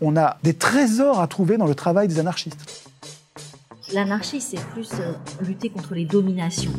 [0.00, 2.90] on a des trésors à trouver dans le travail des anarchistes.
[3.92, 6.72] L'anarchie, c'est plus euh, lutter contre les dominations.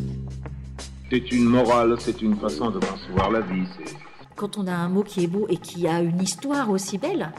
[1.09, 3.65] C'est une morale, c'est une façon de concevoir la vie.
[3.77, 3.95] c'est-
[4.35, 7.31] Quand on a un mot qui est beau et qui a une histoire aussi belle,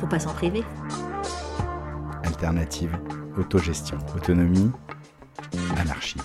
[0.00, 0.64] faut pas s'en priver.
[2.24, 2.98] Alternative,
[3.38, 4.70] autogestion, autonomie,
[5.76, 6.18] anarchie.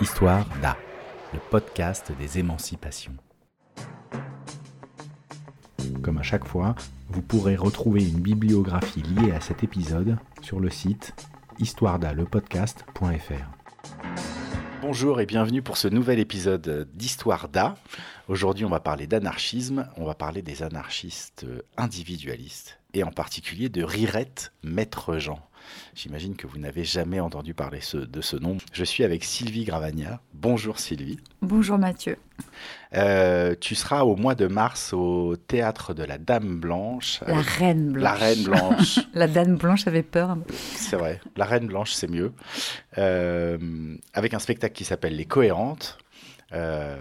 [0.00, 0.76] Histoire d'A,
[1.34, 3.16] le podcast des émancipations.
[6.00, 6.76] Comme à chaque fois,
[7.08, 11.12] vous pourrez retrouver une bibliographie liée à cet épisode sur le site
[11.58, 13.50] histoiredalepodcast.fr.
[14.80, 17.74] Bonjour et bienvenue pour ce nouvel épisode d'Histoire d'A.
[18.28, 21.46] Aujourd'hui, on va parler d'anarchisme, on va parler des anarchistes
[21.76, 25.40] individualistes et en particulier de Rirette Maître Jean.
[25.94, 28.56] J'imagine que vous n'avez jamais entendu parler ce- de ce nom.
[28.72, 30.20] Je suis avec Sylvie Gravagna.
[30.34, 31.18] Bonjour Sylvie.
[31.42, 32.16] Bonjour Mathieu.
[32.94, 37.20] Euh, tu seras au mois de mars au théâtre de la Dame Blanche.
[37.26, 38.02] La reine blanche.
[38.04, 38.98] La Reine Blanche.
[39.14, 40.36] La dame blanche avait peur.
[40.74, 41.20] C'est vrai.
[41.36, 42.32] La Reine Blanche, c'est mieux.
[42.98, 45.98] Euh, avec un spectacle qui s'appelle Les Cohérentes,
[46.52, 46.96] euh,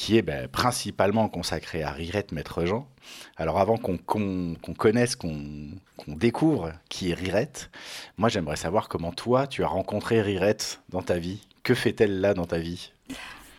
[0.00, 2.88] qui est ben, principalement consacré à Rirette Maître Jean.
[3.36, 5.68] Alors avant qu'on connaisse, qu'on
[6.06, 7.70] découvre qui est Rirette,
[8.16, 11.46] moi j'aimerais savoir comment toi tu as rencontré Rirette dans ta vie.
[11.64, 12.92] Que fait-elle là dans ta vie?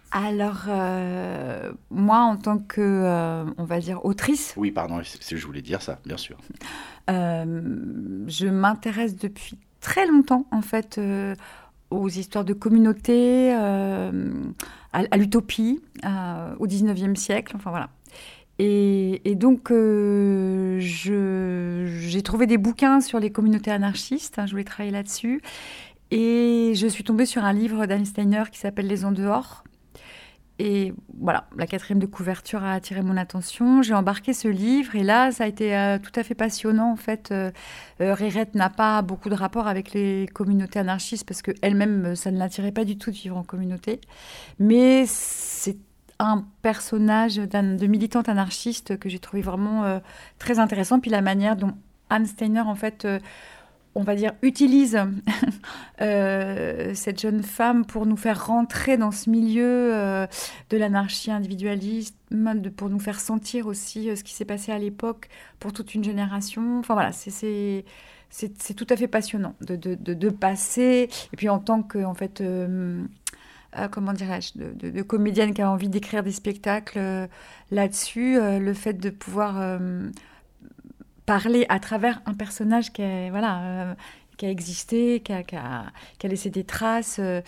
[0.09, 5.61] Alors, euh, moi, en tant que, euh, on va dire, autrice, Oui, pardon, je voulais
[5.61, 6.37] dire ça, bien sûr.
[7.11, 10.99] euh, je m'intéresse depuis très longtemps, en fait,
[11.91, 14.31] aux histoires de communauté, euh,
[14.93, 17.89] à, l'utopie, euh, au 19e siècle, enfin voilà.
[18.63, 24.91] Et, donc, euh, j'ai trouvé des bouquins sur les communautés anarchistes, hein, je voulais travailler
[24.91, 25.41] là-dessus.
[26.11, 29.63] Et je suis tombée sur un livre d'Anne Steiner qui s'appelle Les en dehors.
[30.63, 33.81] Et voilà, la quatrième de couverture a attiré mon attention.
[33.81, 36.91] J'ai embarqué ce livre et là, ça a été euh, tout à fait passionnant.
[36.91, 37.49] En fait, euh,
[37.99, 42.37] euh, n'a pas beaucoup de rapport avec les communautés anarchistes parce qu'elle-même, euh, ça ne
[42.37, 44.01] l'attirait pas du tout de vivre en communauté.
[44.59, 45.77] Mais c'est
[46.19, 49.99] un personnage de militante anarchiste que j'ai trouvé vraiment
[50.37, 50.99] très intéressant.
[50.99, 51.73] Puis la manière dont
[52.11, 53.07] Anne Steiner, en fait,
[53.95, 54.97] on va dire, utilise
[56.01, 60.27] euh, cette jeune femme pour nous faire rentrer dans ce milieu euh,
[60.69, 62.15] de l'anarchie individualiste,
[62.77, 65.27] pour nous faire sentir aussi euh, ce qui s'est passé à l'époque
[65.59, 66.79] pour toute une génération.
[66.79, 67.83] Enfin voilà, c'est-
[68.77, 71.09] tout à fait passionnant de, de, passer.
[71.33, 72.41] Et puis en tant que, en fait,
[73.91, 77.27] comment dirais-je, de, comédienne qui a envie d'écrire des spectacles
[77.71, 79.79] là-dessus, le fait de pouvoir
[81.25, 83.93] parler à travers un personnage qui est, voilà, euh,
[84.37, 85.85] qui a existé, qui a, qui a-
[86.17, 87.41] qui a laissé des traces, euh,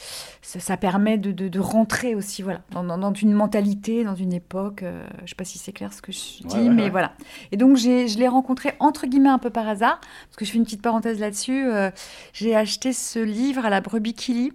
[0.43, 4.83] ça, permet de, de- de rentrer aussi voilà, dans, dans- une mentalité, dans une époque.
[4.83, 6.83] euh, je ne sais pas si c'est clair ce que je dis, Ouais, ouais, mais
[6.83, 6.89] ouais.
[6.91, 7.13] voilà.
[7.51, 10.57] Et donc, je l'ai rencontré entre guillemets un peu par hasard, parce que je fais
[10.57, 11.65] une petite parenthèse là-dessus.
[11.65, 11.89] euh,
[12.31, 14.51] j'ai acheté ce livre à la Brebis Kili.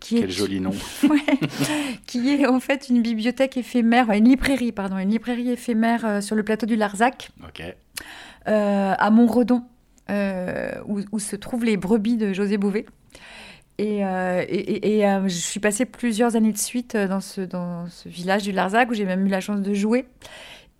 [0.00, 0.70] Qui Quel est, joli nom.
[1.10, 1.18] Ouais,
[2.06, 6.44] qui est en fait une bibliothèque éphémère, une librairie, pardon, une librairie éphémère sur le
[6.44, 7.62] plateau du Larzac, Ok.
[8.48, 9.62] Euh, à Montredon,
[10.10, 12.86] euh, où, se trouvent les brebis de José Bouvet.
[13.78, 18.94] Et, euh, je suis passée plusieurs années de suite dans ce village du Larzac où
[18.94, 20.06] j'ai même eu la chance de jouer.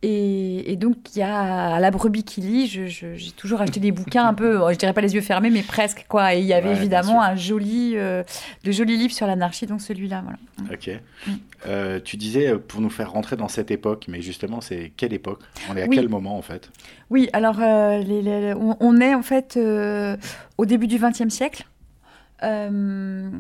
[0.03, 3.91] Et, et donc, il y a à la brebis qui lit, j'ai toujours acheté des
[3.91, 6.35] bouquins un peu, je dirais pas les yeux fermés, mais presque, quoi.
[6.37, 8.23] Et il y avait Ouais, évidemment un joli, euh,
[8.63, 10.39] de jolis livres sur l'anarchie, donc celui-là, voilà.
[10.73, 10.91] Ok.
[11.27, 11.33] Mm.
[11.67, 15.13] Euh, tu disais euh, pour nous faire rentrer dans cette époque, mais justement, c'est quelle
[15.13, 15.41] époque?
[15.69, 15.97] On est à Oui.
[15.97, 16.71] quel moment en fait?
[17.11, 20.17] Oui, alors euh, les- les- on, on est en fait euh,
[20.59, 21.67] au début du XXe siècle.
[22.45, 23.31] Euh,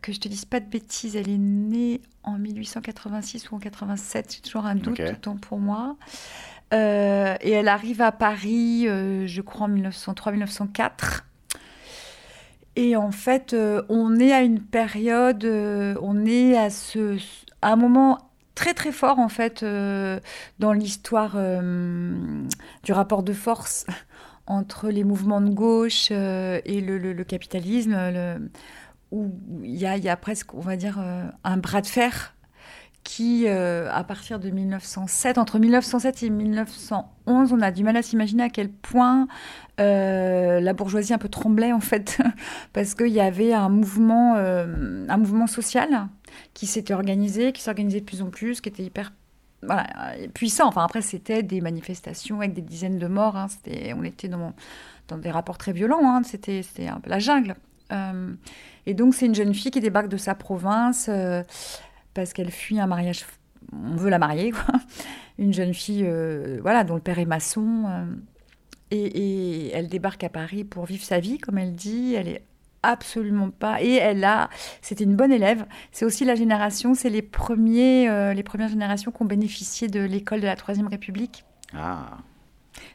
[0.00, 4.34] que je te dise pas de bêtises, elle est née en 1886 ou en 87,
[4.36, 5.06] j'ai toujours un doute, Ok.
[5.10, 5.96] autant pour moi.
[6.72, 11.24] Euh, et elle arrive à Paris, euh, je crois en 1903-1904.
[12.76, 13.56] Et en fait,
[13.88, 15.44] on est à une période,
[16.00, 17.18] on est à, ce,
[17.60, 18.18] à un moment
[18.58, 20.18] très très fort en fait euh,
[20.58, 22.12] dans l'histoire euh,
[22.82, 23.86] du rapport de force
[24.48, 27.96] entre les mouvements de gauche euh, et le, capitalisme,
[29.12, 32.34] où il y a, presque, on va dire, euh, un bras de fer
[33.04, 38.02] qui, euh, à partir de 1907, entre 1907 et 1911, on a du mal à
[38.02, 39.28] s'imaginer à quel point
[39.78, 42.18] la bourgeoisie un peu tremblait en fait,
[42.72, 46.08] parce qu'il y avait un mouvement, un mouvement social
[46.52, 49.12] qui s'était organisé, qui s'organisait de plus en plus, qui était hyper
[49.62, 50.68] voilà, euh, puissant.
[50.68, 53.36] Enfin, après, c'était des manifestations avec des dizaines de morts.
[53.36, 53.46] hein.
[53.96, 54.52] On était dans,
[55.08, 56.00] dans des rapports très violents.
[56.04, 56.22] hein.
[56.24, 57.54] C'était, un peu la jungle.
[57.92, 58.32] Euh,
[58.86, 61.42] et donc, c'est une jeune fille qui débarque de sa province, euh,
[62.14, 63.24] parce qu'elle fuit un mariage.
[63.72, 64.74] On veut la marier, quoi.
[65.38, 66.08] Une jeune fille,
[66.62, 67.84] voilà, dont le père est maçon.
[68.90, 72.14] et, et elle débarque à Paris pour vivre sa vie, comme elle dit.
[72.14, 72.42] Elle est
[72.82, 73.82] absolument pas.
[73.82, 74.48] Et elle a.
[74.82, 75.66] C'était une bonne élève.
[75.92, 76.94] C'est aussi la génération.
[76.94, 80.86] C'est les premiers, euh, les premières générations qui ont bénéficié de l'école de la Troisième
[80.88, 81.44] République.
[81.74, 82.18] Ah,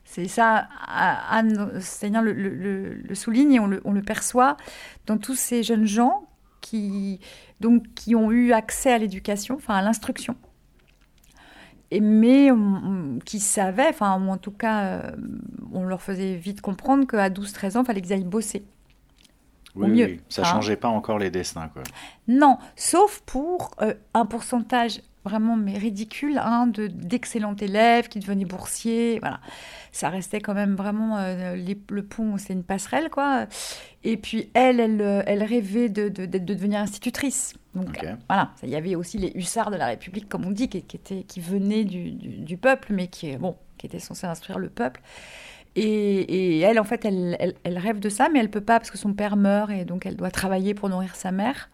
[0.06, 4.58] C'est ça, Anne Steiner le, le- souligne et on le, on le perçoit
[5.06, 6.28] dans tous ces jeunes gens
[6.62, 7.20] qui,
[7.60, 10.36] donc, qui ont eu accès à l'éducation, enfin à l'instruction.
[11.92, 15.12] Et, mais on- on- qui savaient, enfin, en tout cas, euh,
[15.72, 18.64] on leur faisait vite comprendre qu'à 12-13 ans, il fallait qu'ils aillent bosser.
[19.76, 20.46] Oui, mieux, oui, ça hein.
[20.46, 21.84] changeait pas encore les destins, quoi.
[22.28, 28.44] Non, sauf pour euh, un pourcentage vraiment mais ridicule hein, de d'excellents élèves qui devenaient
[28.46, 29.20] boursiers.
[29.20, 29.40] Voilà,
[29.94, 33.48] ça restait quand même vraiment euh, les- le pont, c'est une passerelle quoi.
[34.04, 37.54] Et puis elle, elle, euh, elle rêvait de, de, devenir institutrice.
[37.74, 40.82] Donc voilà, il y avait aussi les hussards de la République, comme on dit, qui,
[40.84, 44.60] qui, étaient, qui venaient du, du, du peuple, mais qui, bon, qui étaient censés instruire
[44.60, 45.02] le peuple.
[45.76, 48.80] Et, et elle, en fait, elle, elle, elle rêve de ça, mais elle peut pas
[48.80, 51.70] parce que son père meurt et donc elle doit travailler pour nourrir sa mère.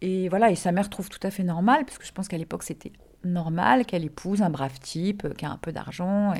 [0.00, 2.36] Et voilà, et sa mère trouve tout à fait normal, parce que je pense qu'à
[2.36, 2.92] l'époque c'était
[3.24, 6.34] normal qu'elle épouse un brave type euh, qui a un peu d'argent.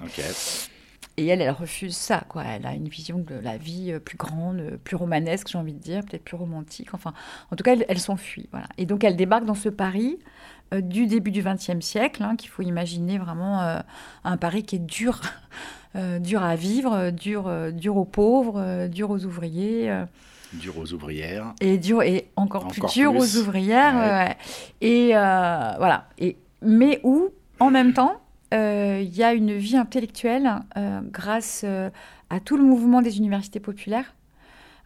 [1.16, 2.42] Et, elle, elle refuse ça, quoi.
[2.44, 5.72] Elle a une vision de la vie euh, plus grande, euh, plus romanesque, j'ai envie
[5.72, 6.92] de dire, peut-être plus romantique.
[6.92, 7.14] Enfin,
[7.50, 8.48] en tout cas, elle, elle s'enfuit.
[8.50, 8.66] Voilà.
[8.78, 10.18] Et donc, elle débarque dans ce Paris
[10.80, 13.78] du début du XXe siècle, hein, qu'il faut imaginer vraiment euh,
[14.24, 15.20] un Paris qui est dur,
[15.96, 19.90] euh, dur à vivre, euh, dur, euh, dur aux pauvres, euh, dur aux ouvriers.
[19.90, 20.04] euh,
[20.54, 21.52] Dur aux ouvrières.
[21.60, 23.18] et dur et encore, plus dur plus.
[23.38, 24.36] aux ouvrières Ouais.
[24.80, 28.20] et euh, voilà et mais où en même temps
[28.52, 31.90] euh, il y a une vie intellectuelle euh, grâce euh,
[32.30, 34.14] à tout le mouvement des universités populaires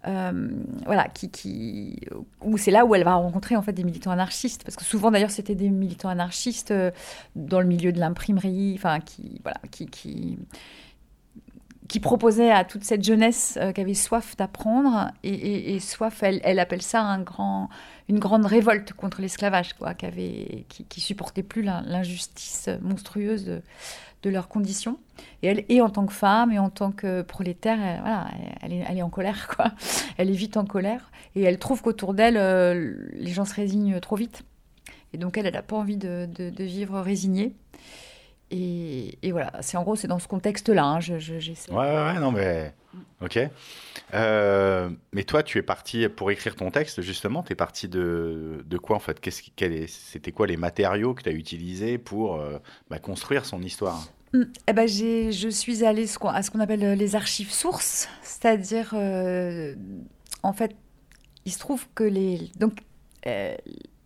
[0.06, 0.48] euh,
[0.86, 2.00] voilà qui, qui
[2.40, 4.64] où c'est là où elle va rencontrer en fait des militants anarchistes.
[4.64, 6.90] Parce que souvent d'ailleurs c'était des militants anarchistes euh,
[7.34, 10.38] dans le milieu de l'imprimerie enfin qui voilà qui, qui
[11.88, 12.02] qui
[12.50, 15.10] à toute cette jeunesse euh, qui avait soif d'apprendre.
[15.24, 17.70] Et, soif, elle, elle appelle ça un grand,
[18.08, 23.62] une grande révolte contre l'esclavage, quoi, qui avait, qui, supportait plus l'in- l'injustice monstrueuse
[24.22, 24.98] de, leurs conditions.
[25.42, 28.28] Et elle, et en tant que femme et en tant que prolétaire, elle, voilà,
[28.62, 29.72] elle, est, elle est en colère, quoi.
[30.16, 34.00] Elle est vite en colère et elle trouve qu'autour d'elle, euh, les gens se résignent
[34.00, 34.42] trop vite.
[35.12, 37.54] Et donc elle, elle n'a pas envie de- de vivre résignée.
[38.50, 40.84] Et, et voilà, c'est en gros, c'est dans ce contexte-là.
[40.84, 41.14] hein, je.
[41.70, 42.74] Ouais, ouais, non, mais.
[43.20, 43.38] Ok.
[44.14, 47.42] Euh, mais toi, tu es parti pour écrire ton texte, justement.
[47.42, 49.20] Tu es parti de, de quoi, en fait?
[49.20, 49.42] Qu'est-ce
[49.88, 52.58] C'était quoi les matériaux que tu as utilisés pour euh,
[52.88, 54.08] bah, construire son histoire?
[54.32, 54.42] Mm.
[54.66, 58.08] Eh ben, j'ai, je suis allée ce à ce qu'on appelle euh, les archives sources,
[58.22, 59.74] c'est-à-dire, euh,
[60.42, 60.74] en fait,
[61.44, 62.80] il se trouve que les, donc,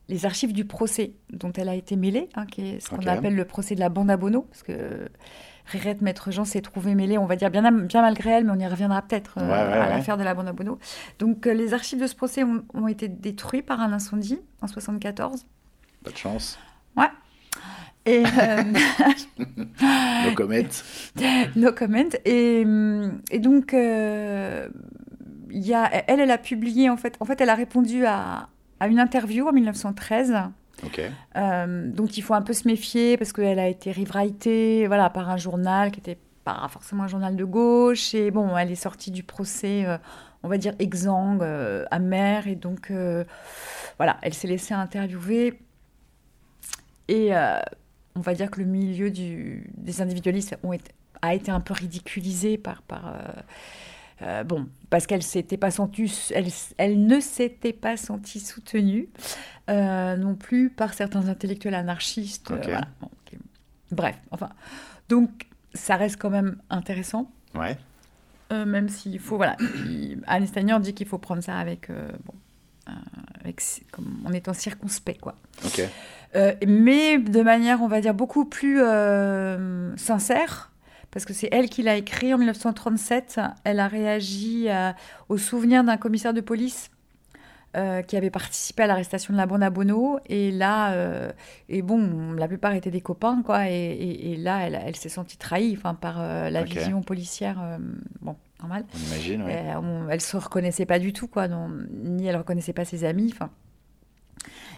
[0.08, 3.34] les archives du procès dont elle a été mêlée, hein, qui est ce qu'on appelle
[3.34, 5.08] le procès de la bande à Bono, parce que
[5.66, 8.58] Rirette Maître Jean s'est trouvée mêlée, on va dire bien, bien malgré elle, mais on
[8.58, 9.88] y reviendra peut-être euh, Ouais, ouais, à ouais.
[9.90, 10.78] l'affaire de la bande à Bono.
[11.18, 14.66] Donc, euh, les archives de ce procès ont, ont été détruites par un incendie en
[14.66, 15.46] 74.
[16.04, 16.58] Pas de chance.
[18.04, 18.62] Et, euh,
[20.26, 20.54] No comment.
[21.56, 22.08] No comment.
[22.24, 22.64] Et,
[23.30, 24.68] et donc, il
[25.52, 28.48] y a, elle, elle a publié, en fait, en fait, elle a répondu à,
[28.82, 30.34] à une interview en 1913.
[30.84, 31.00] Ok.
[31.36, 35.30] euh, dont il faut un peu se méfier parce qu'elle a été rewritée voilà, par
[35.30, 38.14] un journal qui n'était pas forcément un journal de gauche.
[38.14, 39.96] Et bon, elle est sortie du procès, euh,
[40.42, 42.48] on va dire, exsangue, euh, amère.
[42.48, 43.22] Et donc, euh,
[43.98, 45.56] voilà, elle s'est laissée interviewer.
[47.08, 47.30] Et
[48.16, 51.74] on va dire que le milieu du, des individualistes ont été- a été un peu
[51.74, 52.82] ridiculisé par.
[52.82, 53.14] par
[54.22, 56.48] euh, bon, parce qu'elle s'était pas sentie, elle,
[56.78, 59.08] elle ne s'était pas sentie soutenue
[59.70, 62.50] euh, non plus par certains intellectuels anarchistes.
[62.50, 62.88] euh, voilà.
[63.00, 63.10] Bon.
[63.90, 64.48] Bref, enfin,
[65.08, 67.30] donc ça reste quand même intéressant.
[67.54, 67.76] Ouais.
[68.50, 69.56] Même s'il faut, voilà,
[70.46, 72.34] Stagner dit qu'il faut prendre ça avec, bon,
[73.40, 75.36] avec, comme, en étant circonspect, quoi.
[75.64, 75.82] Ok.
[76.34, 80.71] Euh, mais de manière, on va dire, beaucoup plus euh, sincère,
[81.12, 83.38] parce que c'est elle qui l'a écrit en 1937.
[83.64, 84.96] Elle a réagi à-
[85.28, 86.90] au souvenir d'un commissaire de police
[87.76, 90.18] euh, qui avait participé à l'arrestation de la bande à Bono.
[90.26, 91.30] Et là, euh,
[91.70, 93.68] et bon, la plupart étaient des copains, quoi.
[93.70, 97.58] Et, et- et là, elle, elle s'est sentie trahie enfin, par euh, la vision policière.
[97.62, 97.78] euh,
[98.20, 98.84] bon, normal.
[98.94, 99.42] On imagine.
[99.48, 101.70] Euh, on- elle se reconnaissait pas du tout, quoi, non,
[102.04, 103.30] ni elle reconnaissait pas ses amis.
[103.32, 103.48] Enfin.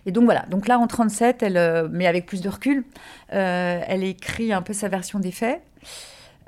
[0.06, 2.84] Et donc voilà, donc là en 37, elle, euh, mais avec plus de recul,
[3.32, 5.62] euh, elle écrit un peu sa version des faits.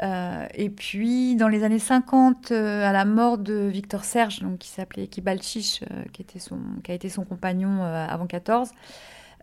[0.03, 4.59] Euh, et puis dans les années 50, euh, à la mort de Victor Serge, donc,
[4.59, 8.71] qui s'appelait Kibalchich, euh, qui, était son, qui a été son compagnon euh, avant 14,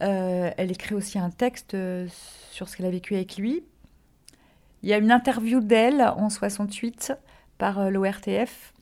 [0.01, 1.77] Euh, elle écrit aussi un texte
[2.51, 3.63] sur ce qu'elle a vécu avec lui.
[4.81, 7.13] Il y a une interview d'elle en 68
[7.57, 8.73] par l'ORTF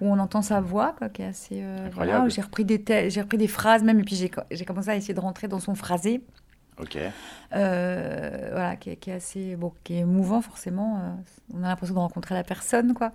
[0.00, 1.62] où on entend sa voix, quoi, qui est assez.
[1.92, 5.14] voilà, j'ai repris des j'ai repris des phrases même, et puis j'ai commencé à essayer
[5.14, 6.20] de rentrer dans son phrasé,
[6.80, 6.98] Ok.
[7.54, 10.98] euh, voilà, qui est, qui est assez, bon, qui est émouvant forcément.
[10.98, 11.10] euh,
[11.54, 13.12] on a l'impression de rencontrer la personne, quoi.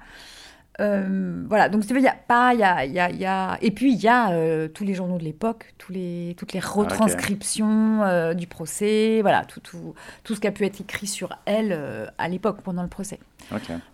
[0.79, 3.71] Euh, voilà, donc il y a pas, il y a, y a, y a- et
[3.71, 8.03] puis il y a euh, tous les journaux de l'époque, tous les, toutes les retranscriptions
[8.03, 12.11] euh, du procès, voilà, tout, tout, tout ce qui a pu être écrit sur elle
[12.17, 13.19] à l'époque pendant le procès.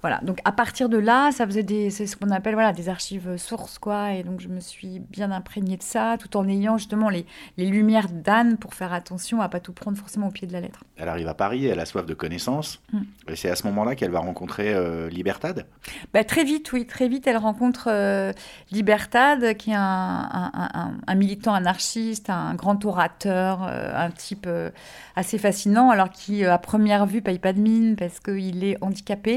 [0.01, 2.89] Voilà, donc à partir de là, ça faisait des, c'est ce qu'on appelle voilà, des
[2.89, 4.13] archives sources, quoi.
[4.13, 7.25] Et donc je me suis bien imprégnée de ça, tout en ayant justement les,
[7.57, 10.61] les lumières d'Anne pour faire attention à pas tout prendre forcément au pied de la
[10.61, 10.83] lettre.
[10.97, 12.79] Elle arrive à Paris, elle a soif de connaissances.
[12.93, 13.01] Mm.
[13.29, 15.65] Et c'est à ce moment-là qu'elle va rencontrer euh, Libertad?
[16.13, 18.31] Bah, très vite, oui, très vite, elle rencontre euh,
[18.71, 24.45] Libertad, qui est un, un- un- un militant anarchiste, un grand orateur, euh, un type
[24.47, 24.69] euh,
[25.15, 29.36] assez fascinant, alors qui, à première vue, paye pas de mine parce qu'il est handicapé.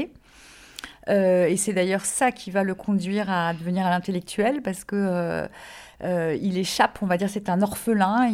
[1.09, 4.95] Euh, et c'est d'ailleurs ça qui va le conduire à devenir un intellectuel, parce que
[4.95, 5.47] euh,
[6.03, 8.31] euh, il échappe, on va dire, c'est un orphelin.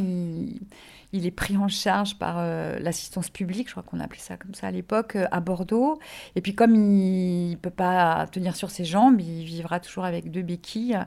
[1.13, 4.53] Il est pris en charge par euh, l'assistance publique, je crois qu'on appelait ça comme
[4.53, 5.99] ça à l'époque, euh, à Bordeaux.
[6.35, 10.31] Et puis comme il ne peut pas tenir sur ses jambes, il vivra toujours avec
[10.31, 10.99] deux béquilles.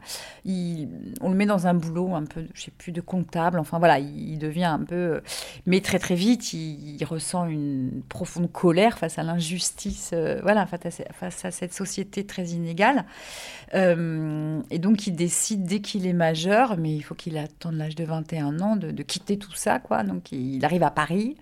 [0.47, 0.89] Il-
[1.21, 3.59] on le met dans un boulot un peu, je sais plus, de comptable.
[3.59, 5.21] Enfin voilà, il, devient un peu...
[5.67, 11.45] Mais très très vite, il, ressent une profonde colère face à l'injustice, euh, voilà, face
[11.45, 13.05] à, cette société très inégale.
[13.73, 18.05] Et donc il décide dès qu'il est majeur, mais il faut qu'il attende l'âge de
[18.05, 20.00] 21 ans, de, de quitter tout ça, quoi.
[20.05, 21.37] Donc il arrive à Paris.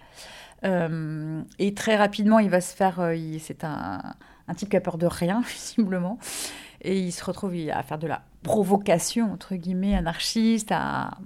[0.64, 3.00] Euh, et très rapidement, il va se faire.
[3.00, 4.00] euh, c'est un,
[4.48, 6.18] un type qui a peur de rien, visiblement.
[6.82, 11.18] Et il se retrouve à faire de la provocation, entre guillemets, anarchiste, à,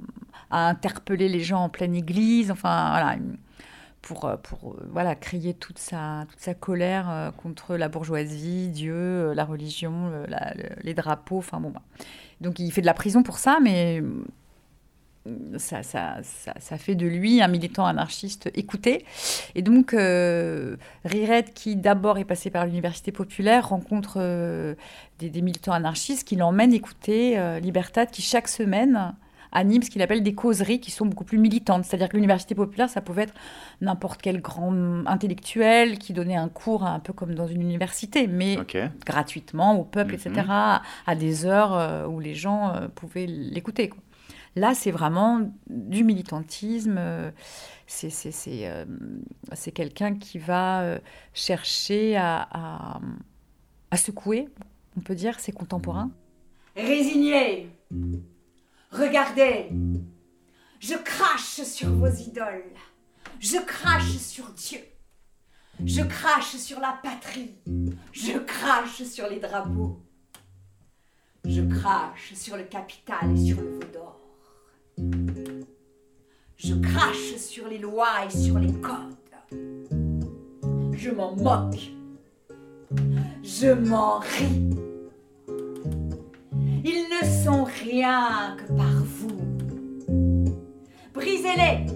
[0.50, 2.50] interpeller les gens en pleine église.
[2.50, 3.16] Enfin, voilà.
[4.02, 9.44] Pour, euh, pour voilà, crier toute sa, toute sa colère contre la bourgeoisie, Dieu, la
[9.44, 10.10] religion,
[10.82, 11.38] les drapeaux.
[11.38, 11.82] Enfin, bon, bah.
[12.40, 14.02] Donc il fait de la prison pour ça, mais
[15.56, 19.04] ça, ça, ça, ça fait de lui un militant anarchiste écouté.
[19.54, 24.74] Et donc, euh, Rirette, qui d'abord est passé par l'université populaire, rencontre euh,
[25.20, 29.14] des, des militants anarchistes qui l'emmènent écouter euh, Libertad, qui chaque semaine
[29.54, 31.84] anime ce qu'il appelle des causeries qui sont beaucoup plus militantes.
[31.84, 33.34] C'est-à-dire que l'université populaire, ça pouvait être
[33.82, 34.72] n'importe quel grand
[35.06, 38.56] intellectuel qui donnait un cours un peu comme dans une université, mais
[39.04, 43.92] gratuitement au peuple, etc., à des heures où les gens pouvaient l'écouter.
[44.54, 46.96] Là, c'est vraiment du militantisme.
[46.98, 47.30] euh,
[47.86, 48.10] c'est
[48.46, 48.84] euh,
[49.54, 50.98] c'est quelqu'un qui va euh,
[51.32, 53.00] chercher à
[53.96, 54.48] secouer,
[54.96, 56.10] on peut dire, ses contemporains.
[56.76, 57.68] Résignez
[58.90, 59.68] Regardez
[60.80, 62.72] Je crache sur vos idoles.
[63.40, 64.80] Je crache sur Dieu.
[65.84, 67.54] Je crache sur la patrie.
[68.12, 70.00] Je crache sur les drapeaux.
[71.44, 74.21] Je crache sur le capital et sur le veau d'or.
[76.64, 79.16] Je crache sur les lois et sur les codes.
[80.92, 81.90] Je m'en moque.
[83.42, 84.70] Je m'en ris.
[86.84, 89.40] Ils ne sont rien que par vous.
[91.12, 91.86] Brisez-les,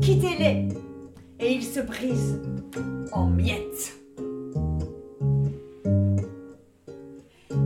[0.00, 0.68] quittez-les,
[1.40, 2.40] et ils se brisent
[3.12, 3.98] en miettes.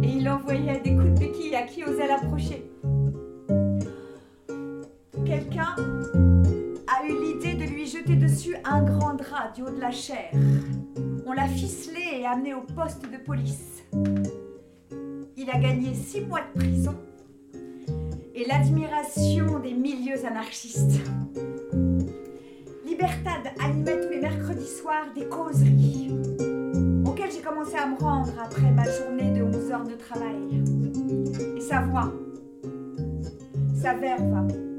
[0.02, 2.71] Et il envoyait des coups de béquille à qui osait l'approcher.
[5.58, 10.30] A eu l'idée de lui jeter dessus un grand drap du haut de la chair.
[11.26, 13.82] On l'a ficelé et amené au poste de police.
[15.36, 16.94] Il a gagné six mois de prison
[18.34, 21.00] et l'admiration des milieux anarchistes.
[22.86, 26.10] Libertad animait tous les mercredis soirs des causeries
[27.04, 30.62] auxquelles j'ai commencé à me rendre après ma journée de 11 heures de travail.
[31.56, 32.12] Et sa voix,
[33.74, 34.71] sa verve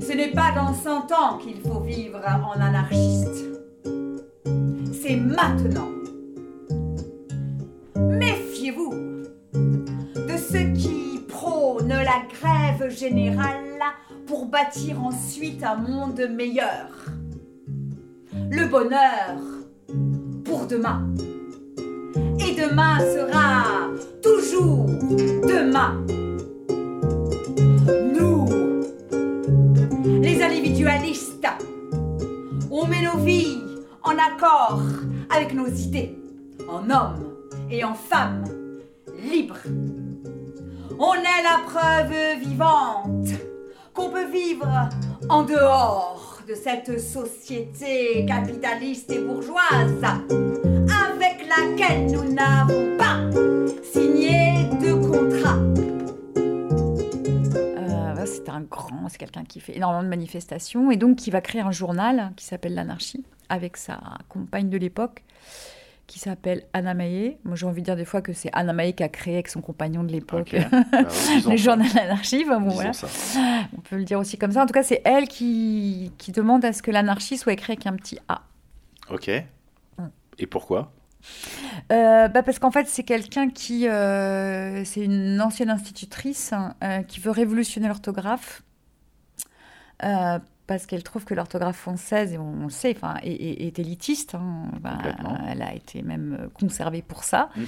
[0.00, 3.44] Ce n'est pas dans 100 ans qu'il faut vivre en anarchiste.
[4.92, 5.88] C'est maintenant.
[7.94, 8.94] Méfiez-vous
[9.52, 13.80] de ceux qui prônent la grève générale
[14.26, 16.88] pour bâtir ensuite un monde meilleur.
[18.50, 19.36] Le bonheur
[20.44, 21.06] pour demain.
[22.68, 23.88] Demain sera
[24.22, 26.04] toujours demain.
[28.14, 28.46] Nous,
[30.20, 31.46] les individualistes,
[32.70, 33.62] on met nos vies
[34.02, 34.82] en accord
[35.34, 36.18] avec nos idées,
[36.68, 37.34] en hommes
[37.70, 38.44] et en femmes
[39.18, 39.62] libres.
[40.98, 43.28] On est la preuve vivante
[43.94, 44.90] qu'on peut vivre
[45.30, 50.04] en dehors de cette société capitaliste et bourgeoise
[51.48, 53.18] laquelle nous n'avons pas
[53.82, 55.58] signé de contrat.
[56.36, 61.30] Euh, voilà, c'est un grand, c'est quelqu'un qui fait énormément de manifestations et donc qui
[61.30, 65.24] va créer un journal qui s'appelle l'Anarchie avec sa compagne de l'époque
[66.06, 67.38] qui s'appelle Anna Maillet.
[67.44, 69.48] Moi, j'ai envie de dire des fois que c'est Anna Maillet qui a créé avec
[69.48, 70.56] son compagnon de l'époque.
[70.70, 71.02] Bah,
[71.34, 71.62] disons le ça.
[71.64, 72.44] journal L'Anarchie.
[72.46, 72.92] Enfin, bon, Disons voilà.
[72.94, 73.08] ça.
[73.76, 74.62] On peut le dire aussi comme ça.
[74.62, 77.86] En tout cas, c'est elle qui, qui demande à ce que l'anarchie soit écrit avec
[77.86, 78.40] un petit A.
[79.10, 79.30] Ok.
[79.98, 80.04] Mm.
[80.38, 80.92] Et pourquoi?
[81.92, 83.88] Euh, bah parce qu'en fait, c'est quelqu'un qui.
[83.88, 88.62] euh, c'est une ancienne institutrice hein, euh, qui veut révolutionner l'orthographe.
[90.66, 93.78] parce qu'elle trouve que l'orthographe française, et on, on le sait, enfin, est, est- est
[93.78, 94.34] élitiste.
[94.34, 94.70] hein.
[95.48, 97.48] Elle a été même conservée pour ça.
[97.56, 97.64] Mhm.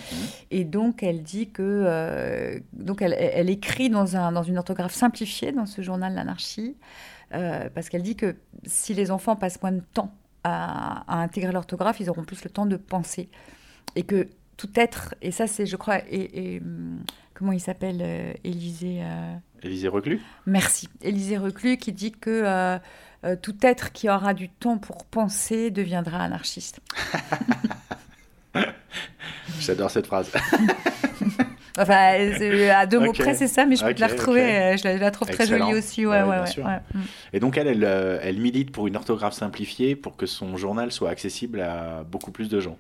[0.51, 2.61] Et donc, elle dit que.
[2.75, 6.77] donc, elle, elle écrit dans, un, dans une orthographe simplifiée dans ce journal L'Anarchie,
[7.31, 10.13] parce qu'elle dit que si les enfants passent moins de temps
[10.45, 13.29] à, à intégrer l'orthographe, ils auront plus le temps de penser.
[13.97, 17.03] Et que tout être, et ça, c'est, je crois, et, et, hum,
[17.35, 20.89] comment il s'appelle, euh, Élisée euh, Élisée Reclus Merci.
[21.03, 22.79] Élisée Reclus qui dit que euh,
[23.25, 26.81] euh, tout être qui aura du temps pour penser deviendra anarchiste.
[29.61, 30.31] J'adore cette phrase.
[31.79, 32.17] Enfin,
[32.75, 34.43] à deux mots près, c'est ça, mais je peux te la retrouver.
[34.43, 36.07] euh, Je la, je la trouve très jolie aussi.
[36.07, 36.79] Ouais, Ouais.
[37.33, 40.91] Et donc elle, elle, euh, elle milite pour une orthographe simplifiée pour que son journal
[40.93, 42.77] soit accessible à beaucoup plus de gens.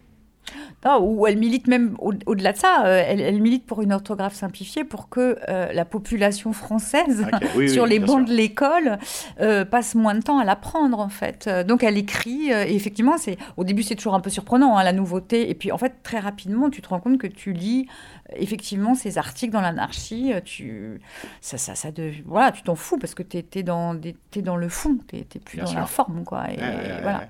[0.84, 2.84] Non, ou elle milite même au- au-delà de ça.
[2.86, 7.68] euh, elle, elle milite pour une orthographe simplifiée pour que euh, la population française, oui,
[7.68, 8.28] sur oui, les bancs sûr.
[8.28, 8.98] de l'école,
[9.40, 11.48] euh, passe moins de temps à l'apprendre en fait.
[11.68, 12.50] Donc elle écrit.
[12.50, 15.50] et effectivement, c'est au début c'est toujours un peu surprenant hein, la nouveauté.
[15.50, 17.86] Et puis en fait très rapidement, tu te rends compte que tu lis
[18.36, 20.32] effectivement ces articles dans l'anarchie.
[20.32, 21.00] euh, Tu
[21.40, 23.98] ça ça ça de voilà, tu t'en fous parce que t'es es dans
[24.30, 24.98] t'es dans le fond.
[25.08, 25.80] T'es t'es plus Bien dans sûr.
[25.80, 26.50] la forme quoi.
[26.50, 27.18] Et Ouais, ouais, ouais, voilà.
[27.20, 27.28] ouais.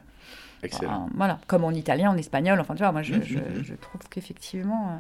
[0.63, 1.09] Excellent.
[1.15, 2.61] Voilà, comme en italien, en espagnol.
[2.61, 3.63] Enfin, tu vois, moi, je, Mhm, je- mhm.
[3.65, 4.99] je trouve qu'effectivement, euh,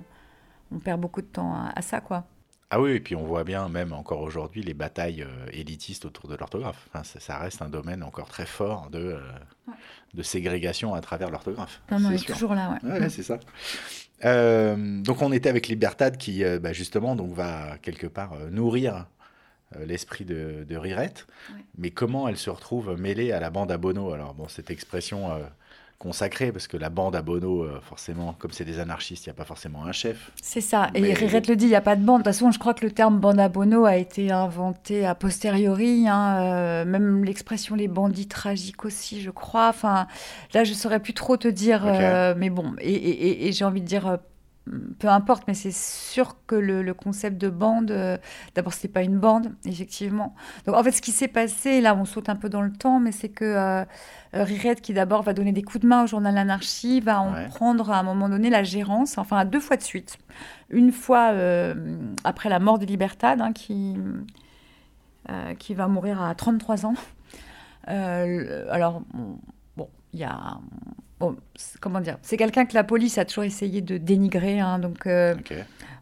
[0.75, 2.25] on perd beaucoup de temps à, à ça, quoi.
[2.73, 6.29] Ah oui, et puis on voit bien, même encore aujourd'hui, les batailles euh, élitistes autour
[6.29, 6.89] de l'orthographe.
[6.89, 9.73] Enfin, ça, ça reste un domaine encore très fort de, euh,
[10.15, 11.83] de ségrégation à travers l'orthographe.
[11.91, 12.91] Non, non, est toujours là, ouais.
[12.91, 13.41] Ouais, ouais, c'est ça.
[14.25, 19.07] Euh, donc on était avec Libertad qui, bah, justement, donc va quelque part nourrir
[19.81, 21.27] l'esprit de, de Rirette.
[21.77, 24.13] Mais comment elle se retrouve mêlée à la bande à Bono?
[24.13, 25.31] Alors bon, cette expression
[26.01, 29.33] consacrée, parce que la bande à Bono, euh, forcément, comme c'est des anarchistes, il n'y
[29.33, 30.31] a pas forcément un chef.
[30.43, 30.89] C'est ça.
[30.95, 32.23] Et Rirette le dit, il n'y a pas de bande.
[32.23, 35.15] De toute façon, je crois que le terme bande à bono a été inventé a
[35.15, 36.09] posteriori.
[36.09, 39.69] hein, euh, même l'expression les bandits tragiques aussi, je crois.
[39.69, 40.07] Enfin,
[40.55, 41.83] là, je saurais plus trop te dire.
[41.87, 44.19] Euh, mais bon, et, et- et- et j'ai envie de dire.
[44.99, 48.19] Peu importe, mais c'est sûr que le, le concept de bande, euh,
[48.55, 50.35] d'abord, c'était pas une bande, effectivement.
[50.67, 53.01] Donc, en fait, ce qui s'est passé, là, on saute un peu dans le temps,
[53.01, 53.85] mais c'est que euh,
[54.35, 57.33] euh, Rirette, qui d'abord va donner des coups de main au journal Anarchie, va en
[57.33, 57.47] Ouais.
[57.49, 60.19] prendre à un moment donné la gérance, enfin, à deux fois de suite.
[60.69, 61.75] Une fois euh,
[62.25, 63.97] après la mort de Libertad, hein, qui,
[65.31, 66.95] euh, qui va mourir à 33 ans.
[67.87, 69.39] Alors, bon,
[70.13, 70.59] il y a.
[71.19, 71.37] Bon,
[71.81, 74.59] comment dire C'est quelqu'un que la police a toujours essayé de dénigrer.
[74.59, 75.53] hein, donc, euh, Ok.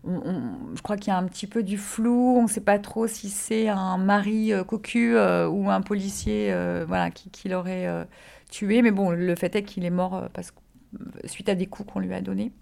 [0.04, 2.36] on- on- je crois qu'il y a un petit peu du flou.
[2.38, 6.54] On ne sait pas trop si c'est un mari euh, cocu euh, ou un policier
[6.86, 7.88] voilà, qui, qui l'aurait
[8.50, 8.80] tué.
[8.82, 10.52] Mais bon, le fait est qu'il est mort parce
[11.24, 12.52] suite à des coups qu'on lui a donnés.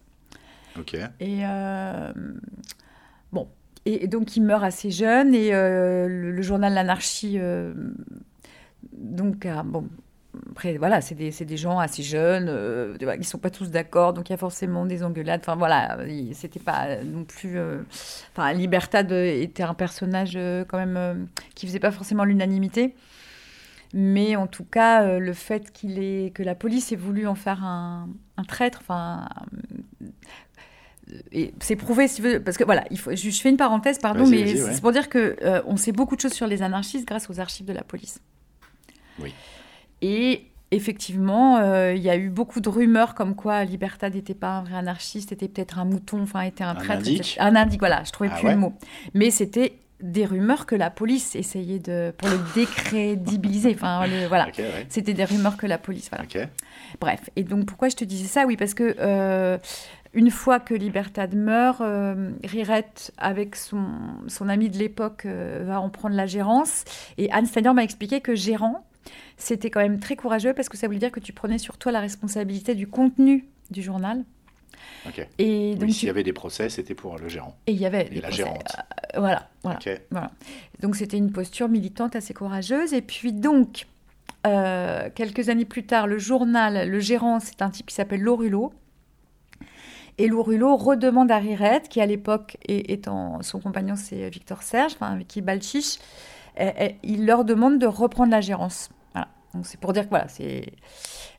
[1.20, 1.42] Et
[3.32, 3.48] bon,
[3.84, 7.38] et, et donc il meurt assez jeune et le, le journal L'Anarchie,
[8.92, 9.88] donc bon.
[10.50, 14.12] Après, voilà, c'est des, des gens assez jeunes, euh, qui ne sont pas tous d'accord,
[14.12, 15.40] donc il y a forcément des engueulades.
[15.42, 17.58] Enfin, voilà, il- c'était pas non plus.
[17.58, 17.82] euh,
[18.32, 21.14] Enfin, Libertad était un personnage euh, quand même euh,
[21.54, 22.94] qui faisait pas forcément l'unanimité.
[23.94, 27.34] Mais en tout cas, euh, le fait qu'il ait, que la police ait voulu en
[27.36, 29.28] faire un, un traître, enfin,
[31.60, 34.26] c'est prouvé, si veux, parce que voilà, il faut, je, je fais une parenthèse, pardon,
[34.26, 34.72] mais ouais.
[34.72, 37.38] c'est pour dire que euh, on sait beaucoup de choses sur les anarchistes grâce aux
[37.38, 38.20] archives de la police.
[39.20, 39.32] Oui.
[40.02, 44.50] Et effectivement, euh, il y a eu beaucoup de rumeurs comme quoi Libertad n'était pas
[44.58, 47.36] un vrai anarchiste, était peut-être un mouton, enfin était un, Un indique.
[47.40, 47.80] un indique.
[47.80, 48.72] Voilà, je trouvais Ah plus ouais le mot.
[49.14, 53.72] Mais c'était des rumeurs que la police essayait de pour le décrédibiliser.
[53.74, 54.46] Enfin, le- voilà.
[54.58, 54.86] Ouais.
[54.88, 56.10] C'était des rumeurs que la police.
[56.10, 56.24] Voilà.
[57.00, 58.44] Bref, et donc pourquoi je te disais ça?
[58.46, 59.56] Oui, parce que euh,
[60.12, 63.86] une fois que Libertad meurt, euh, Rirette, avec son,
[64.28, 66.84] son ami de l'époque, euh, va en prendre la gérance.
[67.18, 68.84] Et Anne Steiner m'a expliqué que gérant,
[69.36, 71.92] c'était quand même très courageux parce que ça voulait dire que tu prenais sur toi
[71.92, 74.24] la responsabilité du contenu du journal.
[75.38, 77.78] Et donc, Oui, s'il tu- y avait des procès, c'était pour le gérant et il
[77.78, 78.36] y avait et des la procès.
[78.42, 78.76] gérante.
[79.16, 79.78] Voilà, voilà.
[80.10, 80.30] Voilà.
[80.80, 82.92] Donc c'était une posture militante assez courageuse.
[82.92, 83.86] Et puis donc,
[84.46, 88.72] euh, quelques années plus tard, le journal, le gérant, c'est un type qui s'appelle Lorulot.
[90.18, 94.62] Et Lorulot redemande à Rirette, qui à l'époque est, est en- son compagnon c'est Victor
[94.62, 95.98] Serge, enfin, Balchiche,
[96.58, 98.88] et- et il leur demande de reprendre la gérance.
[99.56, 100.72] Donc c'est pour dire que voilà, c'est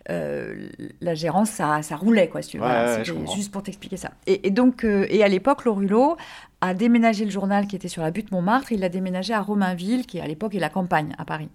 [0.10, 0.70] euh,
[1.02, 2.42] la gérance, ça, ça roulait quoi.
[2.42, 2.64] Si tu veux.
[2.64, 4.12] Ouais, Voilà, ouais, juste pour t'expliquer ça.
[4.26, 6.18] Et, et donc, euh, et à l'époque, Lorulot
[6.62, 8.72] a déménagé le journal qui était sur la butte Montmartre.
[8.72, 11.50] Il l'a déménagé à Romainville, qui à l'époque est la campagne à Paris.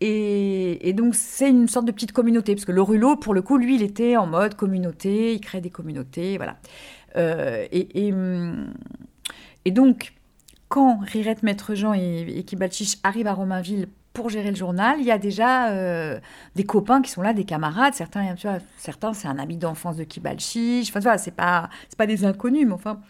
[0.00, 3.42] Et, et donc, c'est une sorte de petite communauté, parce que le Rulot, pour le
[3.42, 6.56] coup, lui, il était en mode communauté, il crée des communautés, voilà.
[7.16, 8.72] Euh, et, et, hum,
[9.66, 10.14] et donc,
[10.68, 15.06] quand Rirette Maître Jean et, et Kibalchich arrivent à Romainville pour gérer le journal, il
[15.06, 16.18] y a déjà euh,
[16.56, 17.94] des copains qui sont là, des camarades.
[17.94, 20.88] Certains, tu vois, certains c'est un ami d'enfance de Kibalchich.
[20.90, 23.00] Enfin, tu vois, c'est pas, c'est pas des inconnus, mais enfin,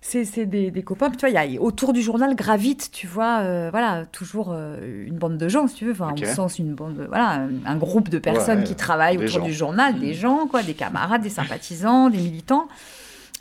[0.00, 1.08] c'est c'est des, des copains.
[1.08, 4.52] Puis, tu vois, il y a, autour du journal gravite, tu vois, euh, voilà, toujours
[4.52, 5.92] euh, une bande de gens, si tu veux.
[5.92, 9.28] Enfin, au sens une bande, de- voilà, un, groupe de personnes Ouais, qui travaillent autour
[9.40, 9.44] gens.
[9.44, 12.68] du journal, des gens, quoi, des camarades, des sympathisants, des militants.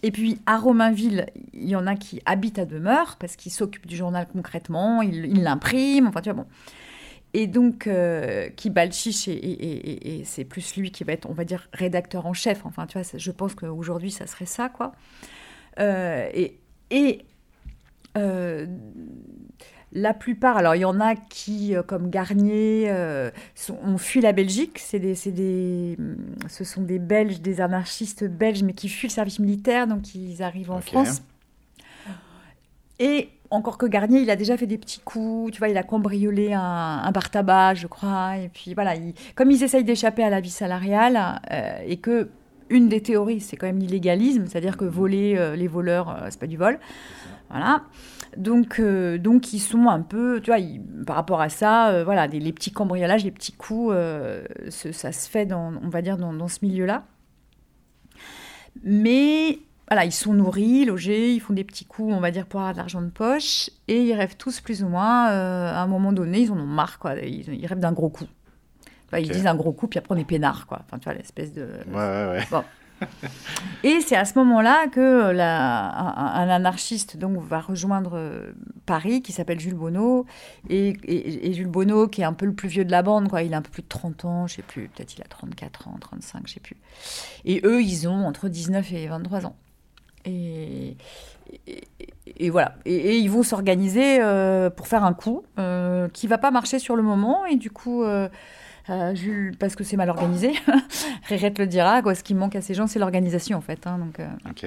[0.04, 3.88] Et puis à Romainville, il y en a qui habitent à demeure parce qu'ils s'occupent
[3.88, 6.50] du journal concrètement, ils l'impriment, enfin tu vois bon.
[7.34, 11.44] Et donc euh, qui Balchiche et, et- c'est plus lui qui va être, on va
[11.44, 12.66] dire, rédacteur en chef.
[12.66, 14.94] Enfin tu vois, je pense qu'aujourd'hui ça serait ça quoi.
[15.80, 16.30] Euh,
[16.92, 17.26] et
[18.18, 18.66] euh,
[19.98, 24.20] la plupart, alors il y en a qui, euh, comme Garnier, euh, sont- ont fui
[24.22, 24.78] la Belgique.
[24.78, 26.18] C'est des, c'est des, hum,
[26.50, 30.44] ce sont des Belges, des anarchistes belges, mais qui fuient le service militaire, donc ils
[30.44, 30.82] arrivent en.
[30.82, 31.22] France.
[33.00, 35.84] Et encore que Garnier, il a déjà fait des petits coups, tu vois, il a
[35.84, 38.38] cambriolé un, un bar tabac, je crois.
[38.38, 42.30] Et puis voilà, il- comme ils essayent d'échapper à la vie salariale, euh, et que
[42.70, 46.40] une des théories, c'est quand même l'illégalisme, c'est-à-dire que voler, euh, les voleurs, euh, c'est
[46.40, 46.80] pas du vol.
[47.50, 47.84] Voilà.
[48.38, 52.04] Donc, euh, donc ils sont un peu, tu vois, ils- par rapport à ça, euh,
[52.04, 55.90] voilà, des- les petits cambriolages, les petits coups, euh, ce- ça se fait, dans, on
[55.90, 57.04] va dire, dans, dans ce milieu-là.
[58.84, 62.60] Mais voilà, ils sont nourris, logés, ils font des petits coups, on va dire, pour
[62.60, 66.12] avoir de l'argent de poche, et ils rêvent tous plus ou moins, à un moment
[66.12, 67.16] donné, ils en ont marre, quoi.
[67.16, 68.26] Ils, ils rêvent d'un gros coup.
[69.08, 70.82] Enfin, Ils disent un gros coup, puis après on est peinard, quoi.
[70.86, 71.68] Enfin, tu vois, l'espèce de...
[71.88, 72.46] Ouais, ouais, ouais.
[73.84, 78.52] Et c'est à ce moment-là que la- un, anarchiste va rejoindre euh,
[78.86, 80.26] Paris, qui s'appelle Jules Bonneau.
[80.70, 83.58] Et, Jules Bonneau, qui est un peu le plus vieux de la bande, il a
[83.58, 86.44] un peu plus de 30 ans, je sais plus, peut-être il a 34 ans, 35,
[86.48, 86.78] je sais plus.
[87.46, 89.56] Et eux, ils ont entre 19 et 23 ans.
[90.26, 90.98] Et,
[91.68, 91.84] et,
[92.38, 92.76] et- voilà.
[92.86, 96.80] Et, et ils vont s'organiser euh, pour faire un coup euh, qui va pas marcher
[96.80, 97.46] sur le moment.
[97.46, 98.28] Et du coup, euh,
[98.90, 100.54] euh, Jules, parce que c'est mal organisé,
[101.28, 103.86] Rérette le dira, quoi, ce qui manque à ces gens, c'est l'organisation en fait.
[103.88, 104.66] hein, donc, euh, Ok.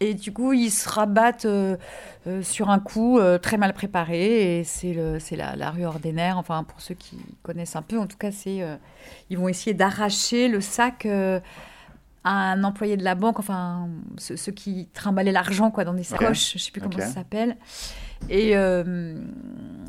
[0.00, 1.76] et du coup, ils se rabattent euh,
[2.42, 4.58] sur un coup très mal préparé.
[4.60, 4.94] Et c'est
[5.32, 6.36] la, la rue ordinaire.
[6.38, 8.62] Enfin, pour ceux qui connaissent un peu, en tout cas, c'est
[9.30, 11.40] ils vont essayer d'arracher le sac à
[12.52, 13.38] un employé de la banque.
[13.38, 16.52] Enfin, ceux, ceux qui trimballaient l'argent quoi dans des sacoches.
[16.54, 17.56] Je sais plus comment ça s'appelle.
[18.28, 19.14] Et euh,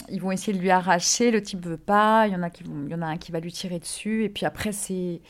[0.10, 1.32] ils vont essayer de lui arracher.
[1.32, 2.28] Le type veut pas.
[2.28, 4.24] Il y en a qui il y en a un qui va lui tirer dessus.
[4.24, 5.22] Et puis après, c'est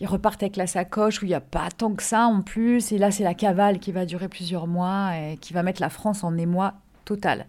[0.00, 2.92] ils repartent avec la sacoche où il n'y a pas tant que ça en plus.
[2.92, 5.90] Et là, c'est la cavale qui va durer plusieurs mois et qui va mettre la
[5.90, 7.46] France en émoi total.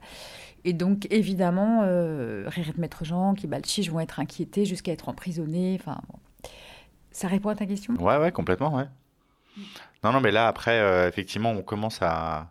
[0.63, 5.77] Et donc, évidemment, euh, Rérette Maître Jean, qui Balchich vont être inquiétés jusqu'à être emprisonnés.
[5.79, 6.01] Enfin.
[7.11, 7.93] Ça répond à ta question?
[7.95, 8.85] Ouais, ouais, complètement, ouais.
[10.03, 12.49] Non, non, mais là, après, euh, effectivement, on commence à,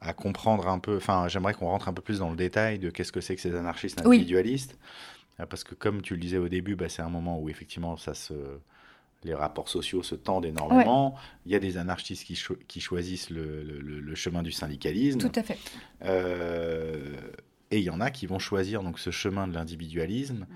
[0.00, 0.96] à comprendre un peu.
[0.96, 3.40] Enfin, j'aimerais qu'on rentre un peu plus dans le détail de qu'est-ce que c'est que
[3.42, 4.78] ces anarchistes individualistes.
[5.40, 7.96] Euh, Parce que, comme tu le disais au début, bah, c'est un moment où, effectivement,
[7.96, 8.34] ça se.
[9.22, 11.14] Les rapports sociaux se tendent énormément.
[11.44, 14.50] Il y a des anarchistes qui, cho- qui choisissent le, le- le- le chemin du
[14.50, 15.18] syndicalisme.
[15.20, 15.58] Tout à fait.
[16.04, 17.14] Euh,
[17.70, 20.46] et il y en a qui vont choisir donc ce chemin de l'individualisme.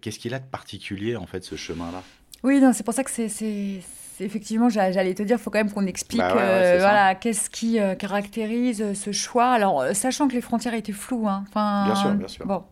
[0.00, 2.02] Qu'est-ce qu'il a de particulier en fait ce chemin-là?
[2.42, 3.80] Oui, c'est pour ça que c'est-
[4.20, 6.78] effectivement, j'a- j'allais te dire, il faut quand même qu'on explique, Bah ouais, ouais, euh,
[6.78, 9.50] voilà, qu'est-ce qui euh, caractérise euh, ce choix.
[9.50, 11.44] Alors, sachant que les frontières étaient floues, hein.
[11.54, 12.46] Bien sûr, bien sûr.
[12.46, 12.64] Bon.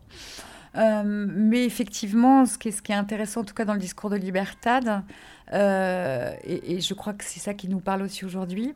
[0.75, 3.79] Euh, mais effectivement, ce qui, est, ce qui est intéressant, en tout cas dans le
[3.79, 5.03] discours de Libertad,
[5.51, 5.55] et,
[6.75, 8.75] et je crois que c'est ça qui nous parle aussi aujourd'hui,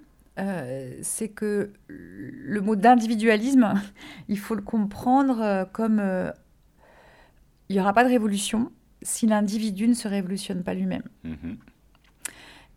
[1.04, 3.74] c'est que le mot d'individualisme,
[4.28, 6.02] il faut le comprendre comme
[7.70, 8.72] il n'y aura pas de révolution
[9.04, 11.04] si l'individu ne se révolutionne pas lui-même.
[11.24, 11.58] Mhm.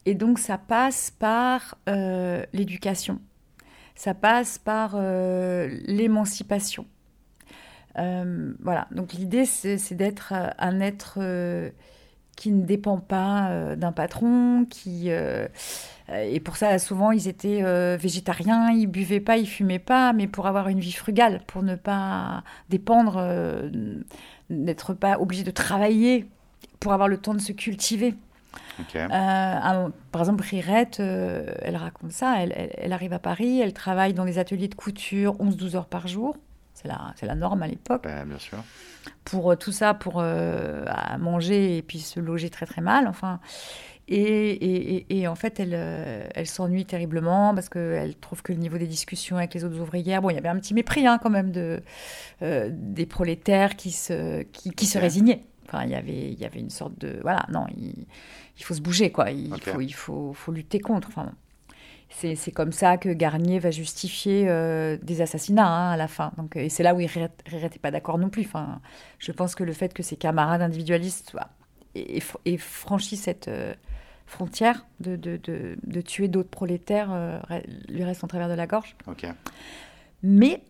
[0.06, 3.20] Et donc ça passe par euh, l'éducation,
[3.96, 6.86] ça passe par euh, l'émancipation.
[7.98, 11.18] Euh, voilà, donc l'idée c'est d'être un être
[12.36, 18.86] qui ne dépend pas d'un patron, qui et pour ça souvent ils étaient végétariens, ils
[18.86, 23.20] buvaient pas, ils fumaient pas, mais pour avoir une vie frugale, pour ne pas dépendre,
[24.50, 26.28] n'être pas obligé de travailler,
[26.78, 28.14] pour avoir le temps de se cultiver.
[29.00, 32.34] Euh, un- par exemple, Rirette, euh, elle raconte ça.
[32.38, 35.86] Elle, elle- elle arrive à Paris, elle travaille dans des ateliers de couture 11-12 heures
[35.86, 36.36] par jour.
[36.74, 36.88] C'est
[37.26, 38.02] la, norme à l'époque.
[38.04, 38.58] Ben, bien sûr.
[39.24, 40.22] Pour euh, tout ça, pour
[41.18, 43.06] manger et puis se loger très très mal.
[43.08, 43.40] Enfin,
[44.08, 45.74] et, et- et- et en fait, elle,
[46.34, 50.22] elle s'ennuie terriblement parce qu'elle trouve que le niveau des discussions avec les autres ouvrières,
[50.22, 51.82] bon, il y avait un petit mépris hein, quand même de,
[52.40, 55.42] des prolétaires qui se, qui, qui se résignaient.
[55.66, 57.18] Enfin, il y avait, il y avait une sorte de.
[57.22, 58.06] Voilà, non, il,
[58.58, 59.30] il faut se bouger, quoi.
[59.30, 61.08] Il, faut, il faut, faut lutter contre.
[61.08, 61.32] Enfin,
[62.08, 66.32] c'est, comme ça que Garnier va justifier euh, des assassinats hein, à la fin.
[66.38, 67.08] Donc, et c'est là où il
[67.52, 68.42] n'était pas d'accord non plus.
[68.46, 68.80] Enfin,
[69.18, 71.50] je pense que le fait que ses camarades individualistes soient-
[71.94, 73.74] aient, aient franchi cette euh,
[74.26, 77.38] frontière de, de, de- de tuer d'autres prolétaires euh,
[77.88, 78.96] lui reste en travers de la gorge.
[79.06, 79.26] Ok.
[80.22, 80.62] Mais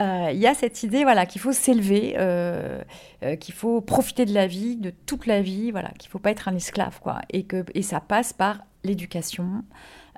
[0.00, 2.82] euh, il y a cette idée voilà, qu'il faut s'élever, euh,
[3.22, 6.18] euh, qu'il faut profiter de la vie, de toute la vie, voilà, qu'il ne faut
[6.18, 7.00] pas être un esclave.
[7.00, 9.64] Quoi, et, que, et ça passe par l'éducation,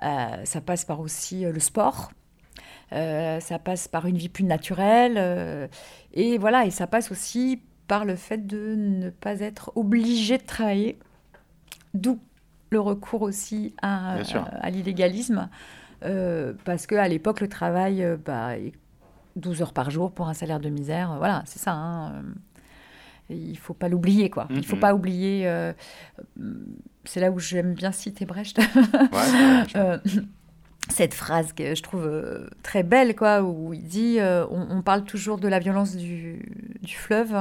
[0.02, 2.12] ça passe par aussi le sport.
[2.90, 5.68] ça passe par une vie plus naturelle
[6.14, 10.42] et voilà et ça passe aussi par le fait de ne pas être obligé de
[10.42, 10.98] travailler
[11.92, 12.18] d'où
[12.70, 14.16] le recours aussi à,
[14.70, 15.48] l'illégalisme
[16.04, 18.72] euh, parce qu'à l'époque, le travail, euh, bah, est
[19.40, 21.72] 12 heures par jour pour un salaire de misère, voilà, c'est ça.
[21.72, 22.22] hein, euh,
[23.32, 24.48] il faut pas l'oublier, quoi.
[24.50, 25.46] Il faut pas oublier.
[25.46, 25.72] euh,
[27.04, 28.58] c'est là où j'aime bien citer Brecht.
[28.58, 29.98] Ouais, Euh,
[30.88, 32.10] cette phrase que je trouve
[32.64, 36.42] très belle, quoi, où il dit euh, on, on parle toujours de la violence du,
[36.82, 37.36] du fleuve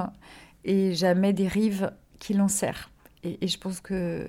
[0.65, 2.91] et jamais des rives qui l'enserrent.
[3.23, 4.27] Et, et je pense que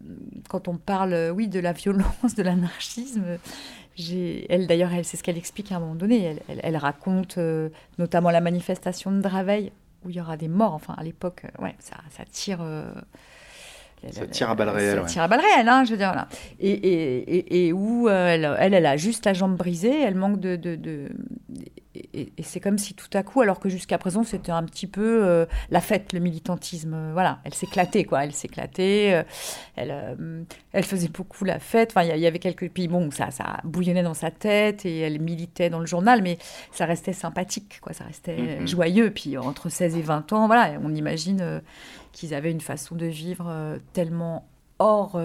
[0.00, 0.14] mm,
[0.48, 3.24] quand on parle, oui, de la violence, de l'anarchisme,
[4.48, 6.22] elle d'ailleurs, elle, c'est ce qu'elle explique à un moment donné.
[6.22, 9.72] Elle, elle- elle raconte euh, notamment la manifestation de Draveil
[10.04, 10.74] où il y aura des morts.
[10.74, 12.60] Enfin, à l'époque, euh, ouais, ça, ça tire.
[12.62, 12.90] euh,
[14.12, 16.26] Ça tire à balles réelles, Ça tire à balles réelles, hein, je veux dire.
[16.60, 20.14] Et, et, et, et où euh, elle, elle, elle a juste la jambe brisée, elle
[20.14, 20.54] manque de.
[20.56, 21.08] de, de-
[22.14, 25.24] et, c'est comme si tout à coup, alors que jusqu'à présent c'était un petit peu
[25.24, 29.22] euh, la fête, le militantisme, euh, voilà, elle s'éclatait quoi, elle s'éclatait, euh,
[29.76, 32.70] elle, elle faisait beaucoup la fête, enfin il y avait quelques.
[32.70, 36.38] Puis bon, ça, ça bouillonnait dans sa tête et elle militait dans le journal, mais
[36.72, 38.66] ça restait sympathique quoi, ça restait Mhm.
[38.68, 39.10] joyeux.
[39.10, 41.62] Puis entre 16 et 20 ans, voilà, on imagine
[42.12, 45.20] qu'ils avaient une façon de vivre tellement hors,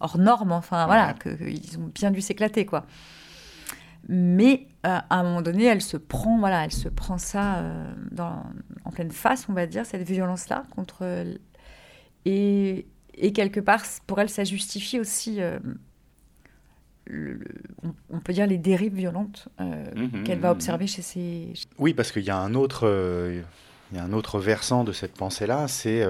[0.00, 2.84] hors norme, enfin voilà, qu'ils ont bien dû s'éclater quoi.
[4.08, 7.92] Mais euh, à un moment donné, elle se prend, voilà, elle se prend ça euh,
[8.12, 8.44] dans,
[8.84, 11.04] en pleine face, on va dire, cette violence-là contre.
[12.24, 15.58] Et, et quelque part, pour elle, ça justifie aussi, euh,
[17.06, 17.44] le- le-
[17.82, 20.52] on, on peut dire, les dérives violentes euh, Mhm, qu'elle va mhm.
[20.56, 21.52] observer chez ses.
[21.78, 22.86] Oui, parce qu'il y a un autre,
[23.90, 26.06] il y a un autre versant de cette pensée-là, c'est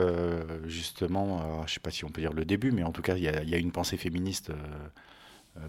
[0.67, 3.17] justement, je ne sais pas si on peut dire le début, mais en tout cas,
[3.17, 4.53] il y a, il y a une pensée féministe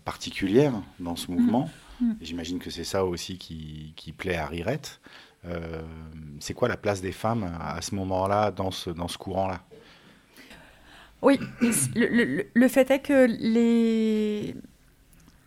[0.06, 1.70] particulière dans ce mouvement.
[2.22, 5.00] Et J'imagine que c'est ça aussi qui, qui plaît à Rirette.
[5.46, 5.82] Euh,
[6.40, 9.62] c'est quoi la place des femmes à ce moment-là, dans ce, dans ce courant-là?
[11.22, 11.40] Oui,
[11.96, 14.56] le, le- le fait est que les...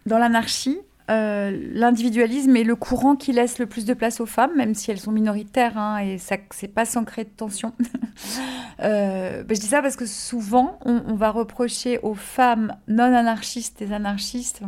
[0.06, 0.78] dans l'anarchie,
[1.10, 4.90] euh, l'individualisme est le courant qui laisse le plus de place aux femmes, même si
[4.90, 7.72] elles sont minoritaires, hein, et ça, c'est pas sans créer de tension.
[8.80, 13.04] Euh, ben, je dis ça parce que souvent, on, on va reprocher aux femmes non
[13.14, 14.62] anarchistes et anarchistes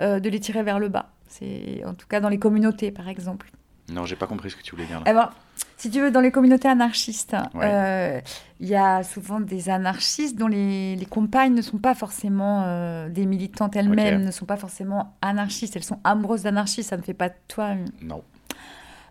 [0.00, 1.10] euh, de les tirer vers le bas.
[1.28, 3.50] C'est en tout cas dans les communautés, par exemple.
[3.90, 4.98] Non, j'ai pas compris ce que tu voulais dire.
[4.98, 5.04] Là.
[5.08, 5.30] Eh ben,
[5.76, 7.64] si tu veux, dans les communautés anarchistes, Ouais.
[7.64, 8.20] euh,
[8.58, 13.08] il y a souvent des anarchistes dont les, les compagnes ne sont pas forcément euh,
[13.08, 17.14] des militantes elles-mêmes, ne sont pas forcément anarchistes, elles sont amoureuses d'anarchistes, ça ne fait
[17.14, 18.22] pas de toi une, Non.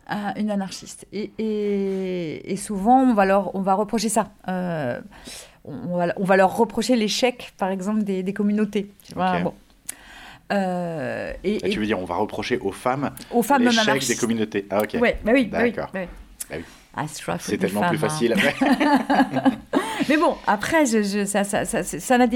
[0.10, 1.08] un- une anarchiste.
[1.14, 4.30] Et, et- et souvent, on va leur, on va reprocher ça.
[4.50, 5.00] Euh,
[5.64, 8.92] on, va, on va leur reprocher l'échec, par exemple, des, des communautés.
[9.04, 9.54] Tu vois, bon.
[10.52, 14.16] Euh, et, et tu veux dire, on va reprocher aux femmes aux femmes l'échec des
[14.16, 14.68] communautés.
[14.70, 14.98] Ah, ok.
[15.02, 15.90] Ouais, bah oui, bah D'accord.
[15.94, 16.08] bah oui.
[16.50, 16.64] Bah oui.
[16.98, 17.06] Ah,
[17.40, 18.10] c'est tellement plus femmes, hein.
[18.10, 18.56] facile après.
[20.10, 21.84] Mais bon, après, je, je- ça, ça, ça,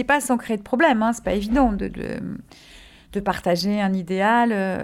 [0.04, 1.02] pas sans créer de problème.
[1.04, 1.14] Hein.
[1.14, 2.20] C'est pas évident de, de,
[3.14, 4.52] de partager un idéal.
[4.52, 4.84] euh.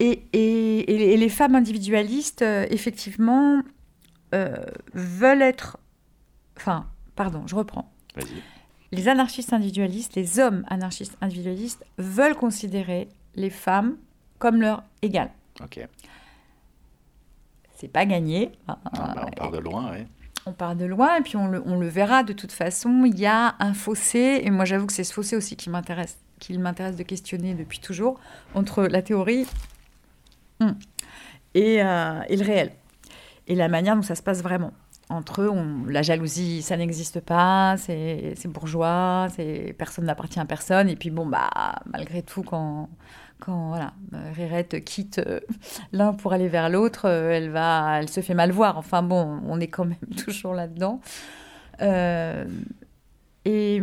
[0.00, 3.62] Et, et, et les- femmes individualistes, euh, effectivement,
[4.92, 5.78] veulent être.
[6.56, 7.90] Enfin, pardon, je reprends.
[8.16, 8.42] Vas-y.
[8.94, 13.96] Les anarchistes individualistes, les hommes anarchistes individualistes, veulent considérer les femmes
[14.38, 15.30] comme leur égales.
[15.62, 15.80] Ok.
[17.74, 18.52] C'est pas gagné.
[18.68, 20.06] Ah, bah, on part de loin, ouais.
[20.46, 23.04] on part de loin et puis on le, on le verra de toute façon.
[23.04, 26.18] Il y a un fossé, et moi j'avoue que c'est ce fossé aussi qui m'intéresse,
[26.38, 28.20] qu'il m'intéresse de questionner depuis toujours,
[28.54, 29.46] entre la théorie
[30.60, 30.70] hmm,
[31.54, 32.72] et, euh, et le réel.
[33.48, 34.72] Et la manière dont ça se passe vraiment.
[35.10, 35.52] Entre eux,
[35.86, 39.28] la jalousie, ça n'existe pas, c'est bourgeois,
[39.76, 40.88] personne n'appartient à personne.
[40.88, 41.50] Et puis bon, bah,
[41.92, 42.88] malgré tout, quand,
[43.38, 45.40] quand voilà, euh, quitte euh,
[45.92, 48.78] l'un pour aller vers l'autre, euh, elle va, elle se fait mal voir.
[48.78, 51.00] Enfin bon, on est quand même toujours là-dedans.
[53.46, 53.82] Et,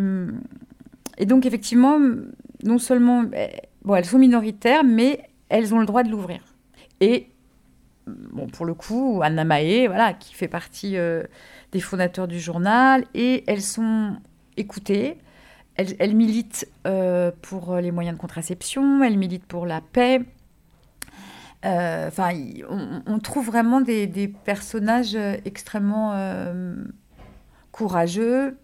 [1.20, 2.00] et donc effectivement,
[2.64, 3.50] non seulement, eh,
[3.84, 6.42] bon, elles sont minoritaires, mais elles ont le droit de l'ouvrir.
[7.00, 7.31] Et
[8.54, 11.24] pour le coup, Anna Mae, voilà, qui fait partie euh,
[11.72, 14.18] des fondateurs du journal, et elles sont
[14.58, 15.18] écoutées.
[15.76, 20.22] Elles, militent euh, pour les moyens de contraception, elles militent pour la paix.
[21.66, 22.32] Euh, Enfin,
[23.08, 26.14] on, trouve vraiment des, des personnages extrêmement
[27.72, 28.58] courageux,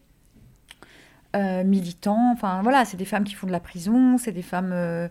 [1.33, 2.31] militants.
[2.33, 5.09] Enfin, voilà, c'est des femmes qui font de la prison, c'est des femmes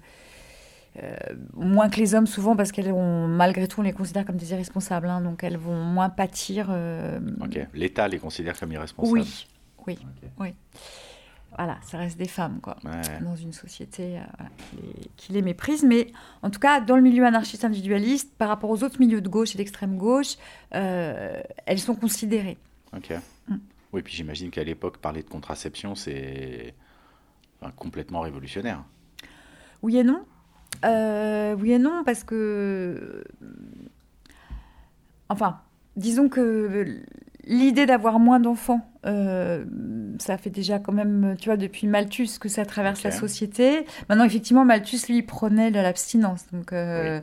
[1.55, 4.53] moins que les hommes souvent parce qu'elles ont, malgré tout, on les considère comme des
[4.53, 6.69] irresponsables, hein, donc elles vont moins pâtir.
[6.71, 7.59] euh, Ok.
[7.75, 9.19] L'État les considère comme irresponsables.
[9.21, 9.47] oui,
[9.87, 9.99] oui,
[10.39, 10.55] oui.
[11.59, 13.21] Voilà, ça reste des femmes, quoi Ouais.
[13.23, 15.85] dans une société euh, voilà, qui, les, qui les méprise.
[15.85, 16.09] Mais
[16.43, 19.55] en tout cas, dans le milieu anarchiste individualiste, par rapport aux autres milieux de gauche
[19.55, 20.35] et d'extrême gauche,
[20.75, 22.59] euh, elles sont considérées.
[22.95, 23.11] Ok.
[23.49, 23.55] Mm.
[23.95, 26.75] Oui, puis j'imagine qu'à l'époque, parler de contraception, c'est
[27.63, 28.85] enfin, complètement révolutionnaire.
[29.81, 30.27] Oui et non.
[30.85, 33.25] Euh, oui et non, parce que.
[35.29, 35.61] Enfin,
[35.97, 37.03] disons que
[37.45, 39.65] l'idée d'avoir moins d'enfants, euh,
[40.19, 43.87] ça fait déjà quand même, tu vois, depuis Malthus que ça traverse la société.
[44.09, 46.47] Maintenant, effectivement, Malthus, lui, prenait de l'abstinence.
[46.53, 47.21] Donc, euh,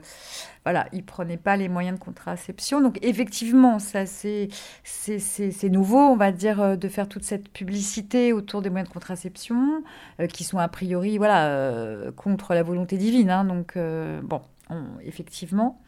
[0.65, 2.80] voilà, il prenait pas les moyens de contraception.
[2.82, 4.47] Donc, effectivement, ça, c'est
[4.84, 8.93] c'est- nouveau, on va dire, euh, de faire toute cette publicité autour des moyens de
[8.93, 9.84] contraception,
[10.19, 13.30] euh, qui sont a priori, voilà, euh, contre la volonté divine.
[13.30, 13.43] hein.
[13.45, 13.78] donc,
[14.23, 15.80] bon, on- effectivement.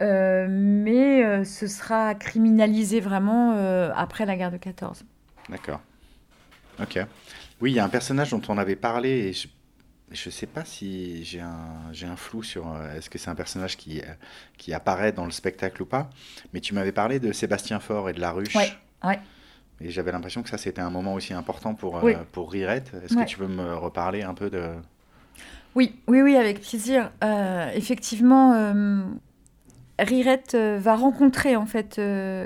[0.00, 3.52] Mais ce sera criminalisé vraiment
[3.94, 5.04] après la guerre de 14.
[5.48, 5.80] D'accord.
[6.80, 6.98] Ok.
[7.60, 9.48] Oui, il y a un personnage dont on avait parlé et je
[10.12, 13.34] je sais pas si j'ai un, j'ai un flou sur euh, est-ce que c'est un
[13.34, 14.04] personnage qui, euh,
[14.56, 16.10] qui apparaît dans le spectacle ou pas,
[16.52, 18.54] mais tu m'avais parlé de Sébastien Faure et de La Ruche.
[18.54, 18.72] Ouais,
[19.04, 19.18] ouais.
[19.80, 22.14] Et j'avais l'impression que ça c'était un moment aussi important pour, euh, Oui.
[22.32, 22.92] pour Rirette.
[23.04, 23.24] Est-ce Ouais.
[23.24, 24.70] que tu peux me reparler un peu de...
[25.74, 27.10] Oui, oui, oui, avec plaisir.
[27.22, 28.72] Euh, effectivement,
[29.98, 31.96] Rirette va rencontrer en fait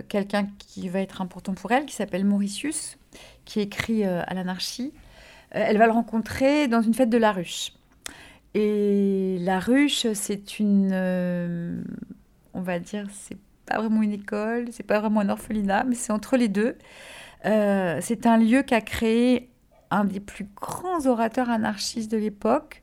[0.09, 2.99] quelqu'un qui va être important pour elle, qui s'appelle Mauritius,
[3.45, 4.93] qui écrit à l'anarchie.
[5.55, 7.73] Euh, elle va le rencontrer dans une fête de la ruche.
[8.55, 11.83] Et la ruche, c'est une, euh,
[12.55, 16.13] on va dire, c'est pas vraiment une école, c'est pas vraiment un orphelinat, mais c'est
[16.13, 16.77] entre les deux.
[17.47, 19.51] Euh, c'est un lieu qu'a créé
[19.91, 22.83] un des plus grands orateurs anarchistes de l'époque,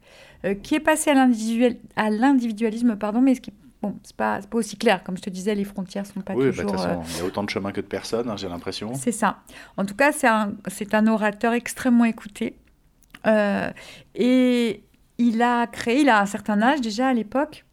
[0.63, 5.03] qui est passé à l'individualisme, pardon, mais qui bon, c'est pas, pas aussi clair.
[5.03, 6.71] Comme je te disais, les frontières sont pas oui, bah, toujours.
[6.71, 8.93] toute euh, façon, il y a autant de chemin que de personnes, hein, j'ai l'impression.
[8.93, 9.39] c'est ça.
[9.77, 12.57] En tout cas, c'est un, orateur extrêmement écouté.
[13.25, 13.71] Euh,
[14.15, 14.83] et
[15.17, 17.65] il a créé, il a un certain âge déjà à l'époque,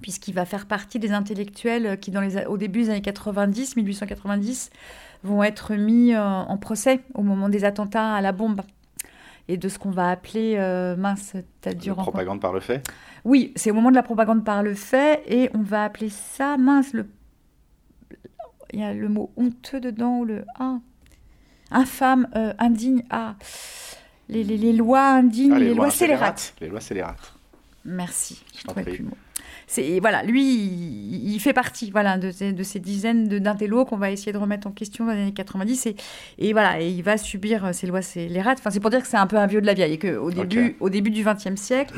[0.00, 3.76] puisqu'il va faire partie des intellectuels qui, dans les, a- au début des années 90,
[3.76, 4.70] 1890,
[5.22, 8.60] vont être mis euh, en procès au moment des attentats à la bombe.
[9.48, 12.82] Et de ce qu'on va appeler, euh, mince, t'as dû propagande par le fait
[13.26, 16.58] oui, c'est au moment de la propagande par le fait, et on va appeler ça,
[16.58, 17.06] mince, le...
[18.72, 20.78] il y a le mot honteux dedans, ou le ah,
[21.70, 23.36] infâme, euh, indigne, ah,
[24.28, 26.54] les, les- les lois indignes, Ah, les, lois scélérates.
[26.60, 27.32] Les lois scélérates.
[27.86, 28.84] Merci, Je je t'en prie.
[28.84, 29.16] plus le mot.
[29.66, 33.96] C'est voilà, lui, il, il fait partie voilà de ces, de ces dizaines d'intellos qu'on
[33.96, 35.96] va essayer de remettre en question dans les années 90 et,
[36.38, 38.58] et voilà, et il va subir euh, ces lois scélérates.
[38.58, 40.16] Enfin, c'est pour dire que c'est un peu un vieux de la vieille et que
[40.16, 41.94] au début, au début du XXe siècle,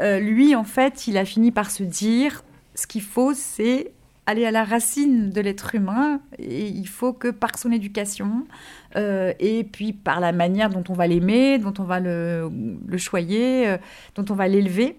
[0.00, 2.44] euh, lui, en fait, il a fini par se dire
[2.74, 3.92] ce qu'il faut, c'est
[4.28, 8.46] aller à la racine de l'être humain et il faut que par son éducation
[8.94, 12.50] euh, et puis par la manière dont on va l'aimer, dont on va le,
[12.86, 13.78] le choyer, euh,
[14.16, 14.96] dont on va l'élever,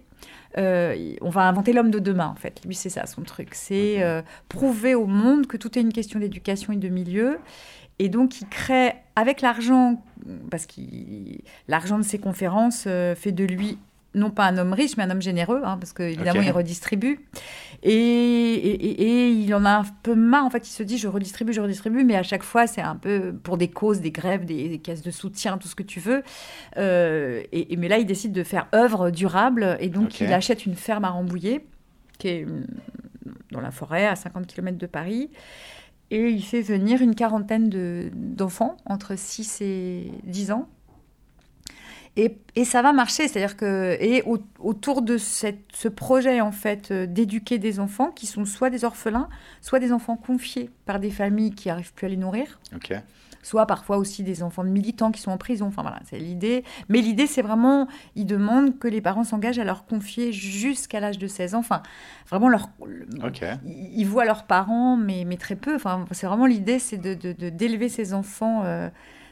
[0.57, 2.61] euh, on va inventer l'homme de demain en fait.
[2.65, 6.19] Lui c'est ça son truc, c'est euh, prouver au monde que tout est une question
[6.19, 7.39] d'éducation et de milieu.
[7.99, 10.01] Et donc il crée avec l'argent,
[10.49, 10.81] parce que
[11.67, 13.77] l'argent de ses conférences euh, fait de lui
[14.15, 17.19] non pas un homme riche, mais un homme généreux, hein, parce qu'évidemment, il redistribue.
[17.83, 20.97] Et, et- et- et il en a un peu marre, en fait, il se dit,
[20.97, 24.11] je redistribue, je redistribue, mais à chaque fois, c'est un peu pour des causes, des
[24.11, 26.23] grèves, des, des caisses de soutien, tout ce que tu veux.
[26.77, 30.75] Euh, et, mais là, il décide de faire œuvre durable, et donc il achète une
[30.75, 31.65] ferme à Rambouillet,
[32.17, 32.65] qui est hum,
[33.51, 35.29] dans la forêt, à 50 km de Paris.
[36.11, 40.67] Et il fait venir une quarantaine de- d'enfants entre 6 et 10 ans.
[42.17, 46.51] Et, et ça va marcher, c'est-à-dire que et au- autour de cette, ce projet en
[46.51, 49.29] fait euh, d'éduquer des enfants qui sont soit des orphelins,
[49.61, 52.59] soit des enfants confiés par des familles qui arrivent plus à les nourrir,
[53.41, 55.67] soit parfois aussi des enfants de militants qui sont en prison.
[55.67, 56.65] Enfin voilà, c'est l'idée.
[56.89, 61.19] Mais l'idée, c'est vraiment, ils demandent que les parents s'engagent à leur confier jusqu'à l'âge
[61.19, 61.59] de 16 ans.
[61.59, 61.81] Enfin,
[62.29, 62.69] vraiment leur.
[63.23, 63.43] Ok.
[63.65, 65.73] Ils ils voient leurs parents, mais, mais très peu.
[65.75, 68.63] Enfin, c'est vraiment l'idée, c'est de, de- de- d'élever ces enfants.
[68.65, 68.89] euh,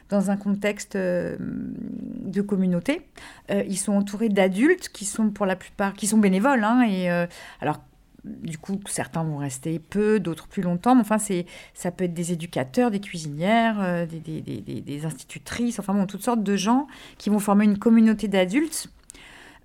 [0.08, 3.02] dans un contexte euh, de communauté,
[3.50, 6.64] Euh, ils sont entourés d'adultes qui sont pour la plupart qui sont bénévoles.
[6.64, 7.26] hein, et euh,
[7.60, 7.78] alors,
[8.24, 10.94] du coup, certains vont rester peu, d'autres plus longtemps.
[10.94, 16.24] Mais enfin, c'est ça peut être des éducateurs, des cuisinières, des, institutrices, enfin bon, toutes
[16.24, 16.86] sortes de gens
[17.16, 18.88] qui vont former une communauté d'adultes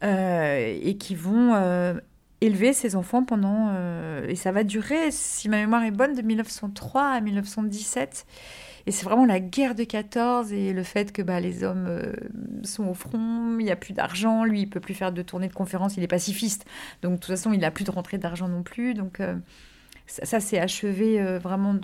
[0.02, 1.56] et qui vont
[2.42, 3.74] élever ces enfants pendant...
[4.28, 8.26] et ça va durer, si ma mémoire est bonne, de 1903 à 1917.
[8.86, 12.14] Et c'est vraiment la guerre de 14 et le fait que bah, les hommes euh,
[12.64, 15.48] sont au front, il n'y a plus d'argent, lui il peut plus faire de tournées
[15.48, 16.66] de conférences, il est pacifiste.
[17.02, 18.94] Donc de toute façon il n'a plus de rentrée d'argent non plus.
[18.94, 19.36] Donc euh,
[20.06, 21.76] ça, ça s'est achevé euh, vraiment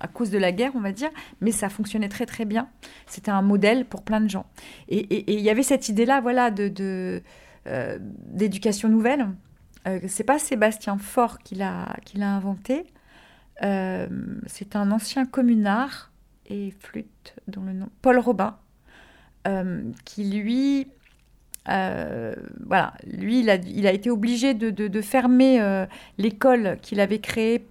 [0.00, 2.68] à cause de la guerre, on va dire, mais ça fonctionnait très très bien.
[3.06, 4.44] C'était un modèle pour plein de gens.
[4.88, 7.22] Et il y avait cette idée-là, voilà, de,
[8.26, 9.28] d'éducation nouvelle.
[9.86, 12.84] Euh, c'est pas Sébastien Faure qui l'a, qui l'a inventé.
[13.62, 14.08] Euh,
[14.46, 16.10] c'est un ancien communard
[16.46, 18.56] et flûte dont le nom Paul Robin
[19.46, 20.88] euh, qui lui
[21.68, 22.34] euh,
[22.66, 25.86] voilà lui il a, été obligé de, fermer
[26.18, 27.64] l'école qu'il avait créée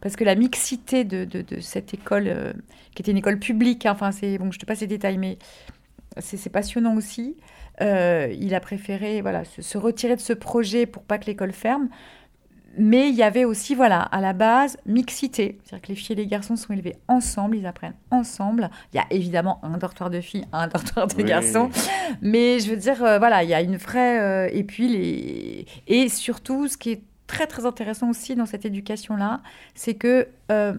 [0.00, 1.28] parce que la mixité de,
[1.60, 2.54] cette école
[2.94, 5.38] qui était une école publique hein, enfin c'est bon je te passe les détails mais
[6.18, 7.36] c'est passionnant aussi.
[7.80, 11.88] Il a préféré voilà se, se retirer de ce projet pour pas que l'école ferme
[12.76, 15.58] mais il y avait aussi, voilà, à la base, mixité.
[15.64, 18.70] C'est-à-dire que les filles et les garçons sont élevés ensemble, ils apprennent ensemble.
[18.92, 21.24] Il y a évidemment un dortoir de filles, un dortoir de Oui.
[21.24, 21.70] garçons.
[22.20, 24.20] Mais je veux dire, euh, voilà, il y a une vraie.
[24.20, 25.66] euh, et puis, les...
[25.86, 29.40] et surtout, ce qui est très, très intéressant aussi dans cette éducation-là,
[29.74, 30.74] c'est que euh,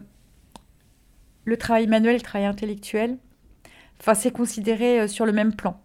[1.45, 3.17] le travail manuel et le travail intellectuel,
[3.99, 5.79] enfin, c'est considéré sur le même plan.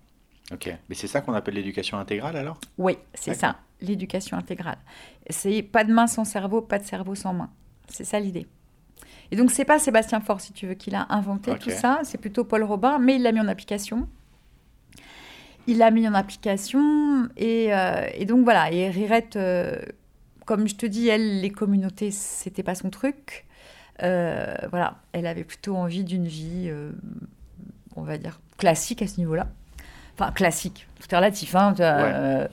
[0.53, 0.71] Ok.
[0.89, 2.59] Mais c'est ça qu'on appelle l'éducation intégrale alors?
[2.77, 4.77] Oui, c'est ça, l'éducation intégrale.
[5.31, 7.51] C'est pas de main sans cerveau, pas de cerveau sans main.
[7.89, 8.47] C'est ça l'idée.
[9.31, 12.19] Et donc, c'est pas Sébastien Faure, si tu veux, qui l'a inventé tout ça, c'est
[12.19, 14.09] plutôt Paul Robin, mais il l'a mis en application.
[15.67, 18.71] Il l'a mis en application, et, euh, et donc voilà.
[18.71, 19.81] Et Rirette, euh,
[20.45, 23.47] comme je te dis, elle, les communautés, c'était pas son truc.
[24.03, 26.71] Euh, voilà, elle avait plutôt envie d'une vie,
[27.97, 29.49] on va dire, classique à ce niveau-là.
[30.19, 31.55] Enfin, classique, tout est relatif.
[31.57, 31.85] Hein, Ouais.
[31.85, 32.47] euh,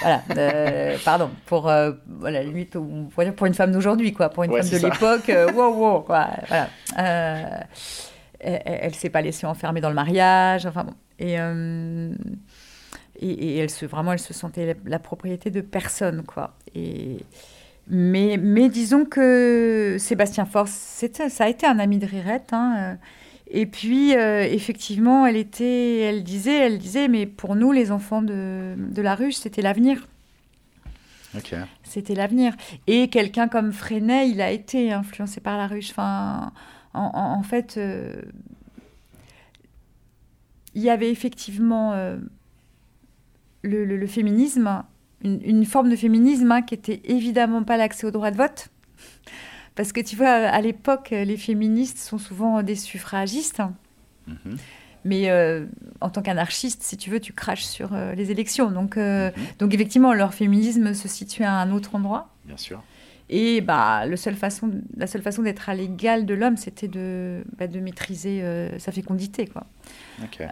[0.00, 2.40] voilà, euh, pardon, pour, euh, voilà,
[2.74, 5.52] on pourrait dire pour une femme d'aujourd'hui, quoi, pour une Ouais, femme de l'époque, euh,
[5.52, 6.68] wow, wow, quoi, voilà.
[8.38, 10.94] Elle, elle s'est pas laissée enfermer dans le mariage, enfin bon.
[11.18, 11.36] Et,
[13.20, 16.54] et, et elle se, vraiment, elle se sentait la, la propriété de personne, quoi.
[16.74, 17.18] Et,
[17.88, 22.98] mais, mais disons que Sébastien c'était- ça a été un ami de Rirette, hein,
[23.48, 28.22] et puis, euh, effectivement, elle était, elle disait, elle disait, mais pour nous, les enfants
[28.22, 30.08] de, de la ruche, c'était l'avenir.
[31.82, 32.54] C'était l'avenir.
[32.86, 35.90] Et quelqu'un comme Freinet, il a été influencé par la ruche.
[35.90, 36.52] Enfin,
[36.94, 38.22] en, en- en fait, euh,
[40.74, 42.16] il y avait effectivement euh,
[43.62, 44.82] le, le- le féminisme,
[45.22, 48.68] une, une forme de féminisme hein, qui était évidemment pas l'accès au droit de vote.
[49.76, 53.62] Parce que tu vois, à l'époque, les féministes sont souvent des suffragistes.
[54.26, 54.56] Mhm.
[55.04, 55.66] Mais euh,
[56.00, 58.72] en tant qu'anarchiste, si tu veux, tu craches sur euh, les élections.
[58.72, 59.42] Donc, euh, Mhm.
[59.60, 62.30] donc effectivement, leur féminisme se situe à un autre endroit.
[62.44, 62.82] Bien sûr.
[63.28, 67.44] Et bah, le seul façon, la seule façon d'être à l'égal de l'homme, c'était de,
[67.58, 68.40] bah, de maîtriser
[68.78, 69.46] sa fécondité.
[69.46, 69.64] Quoi.
[70.22, 70.44] Ok.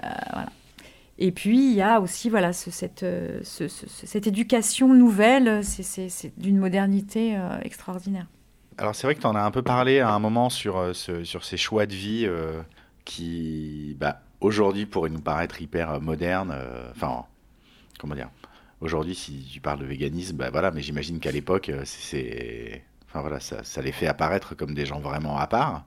[1.19, 3.01] Et puis, il y a aussi voilà, ce- cette,
[3.45, 8.27] ce- ce- cette éducation nouvelle, c'est- d'une modernité extraordinaire.
[8.79, 10.93] Alors c'est vrai que tu en as un peu parlé à un moment sur, euh,
[10.93, 12.61] ce- sur ces choix de vie euh,
[13.05, 16.55] qui, bah, aujourd'hui, pourraient nous paraître hyper euh, modernes.
[16.91, 17.25] Enfin,
[17.99, 18.31] comment dire
[18.81, 22.85] Aujourd'hui, si tu parles de véganisme, bah voilà, mais j'imagine qu'à l'époque, c'est-.
[23.09, 25.85] Enfin voilà, ça, ça les fait apparaître comme des gens vraiment à part.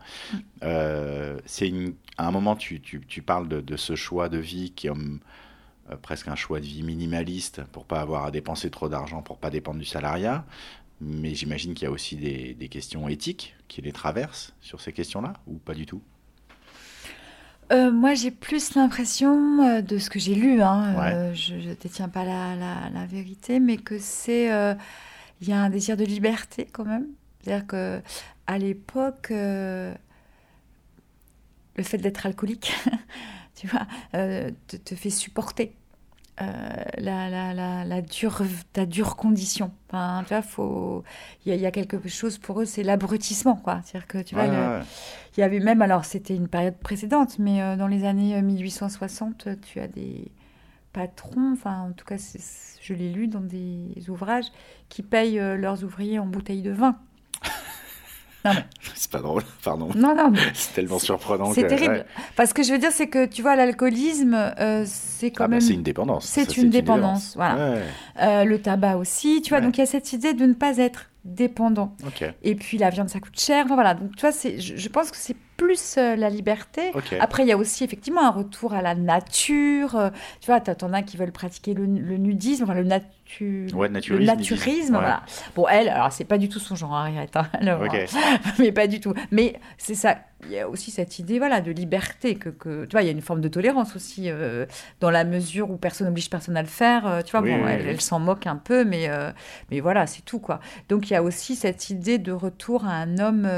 [0.64, 4.38] Euh, c'est une- à un moment, tu, tu, tu parles de, de ce choix de
[4.40, 8.70] vie qui est euh, presque un choix de vie minimaliste pour pas avoir à dépenser
[8.70, 10.46] trop d'argent, pour pas dépendre du salariat.
[11.02, 14.94] Mais j'imagine qu'il y a aussi des, des questions éthiques qui les traversent sur ces
[14.94, 16.02] questions-là, ou pas du tout?
[17.72, 21.20] Euh, moi, j'ai plus l'impression euh, de ce que j'ai lu, hein, Ouais.
[21.32, 24.52] euh, je ne détiens pas la, la- la vérité, mais que c'est.
[24.52, 24.74] euh,
[25.42, 27.08] Il y a un désir de liberté quand même.
[27.44, 28.02] C'est-à-dire que
[28.48, 29.96] à l'époque, le
[31.84, 32.74] fait d'être alcoolique,
[33.56, 35.74] tu vois, te, te fait supporter.
[36.42, 36.46] Euh,
[36.98, 38.42] la, la, la, la dure,
[38.74, 39.72] ta dure condition.
[39.90, 41.04] Enfin, tu vois, faut,
[41.46, 43.82] il y, a- il y a quelque chose pour eux, c'est l'abrutissement, quoi.
[43.84, 44.84] C'est-à-dire que tu vois, Ouais, le- ouais, ouais.
[45.38, 48.42] il y avait même, alors c'était une période précédente, mais euh, dans les années euh,
[48.42, 50.32] 1860, euh, tu as des
[50.94, 52.18] patrons, enfin en tout cas
[52.82, 54.48] je l'ai lu dans des ouvrages,
[54.90, 56.98] qui payent leurs ouvriers en bouteilles de vin.
[58.96, 59.90] C'est pas drôle, pardon.
[59.96, 61.54] Non, non, mais C'est tellement surprenant.
[61.54, 61.94] c'est que- terrible.
[61.96, 62.06] ouais.
[62.36, 65.52] Parce que je veux dire, c'est que tu vois, l'alcoolisme, euh, c'est quand Ah bah,
[65.56, 65.62] même...
[65.62, 66.26] c'est une dépendance.
[66.26, 67.56] c'est une dépendance, voilà.
[67.72, 67.82] Ouais,
[68.22, 69.66] euh, le tabac aussi, tu vois, Ouais.
[69.66, 71.96] donc il y a cette idée de ne pas être dépendant.
[72.44, 73.66] Et puis la viande, ça coûte cher.
[73.66, 76.92] Enfin, voilà, donc tu vois, je, je pense que c'est plus euh, la liberté.
[77.20, 79.96] Après, il y a aussi effectivement un retour à la nature.
[79.96, 80.10] euh,
[80.40, 83.94] tu vois, t'en as qui veulent pratiquer le, le nudisme, enfin, le, natu- Ouais, le
[83.94, 84.26] naturisme.
[84.26, 84.94] naturisme.
[84.96, 85.00] Ouais.
[85.02, 85.24] Voilà.
[85.56, 87.28] Bon, elle, alors c'est pas du tout son genre, Harriet.
[87.36, 88.06] hein, alors, Ok.
[88.60, 89.14] mais pas du tout.
[89.32, 90.20] Mais c'est ça.
[90.44, 93.10] Il y a aussi cette idée, voilà, de liberté que, que tu vois, il y
[93.10, 94.68] a une forme de tolérance aussi euh,
[95.00, 97.08] dans la mesure où personne n'oblige personne à le faire.
[97.08, 97.88] euh, tu vois, Oui, bon, oui, elle, oui.
[97.90, 99.32] elle s'en moque un peu, mais euh,
[99.72, 100.60] mais voilà, c'est tout quoi.
[100.90, 103.50] Donc il y a aussi cette idée de retour à un homme.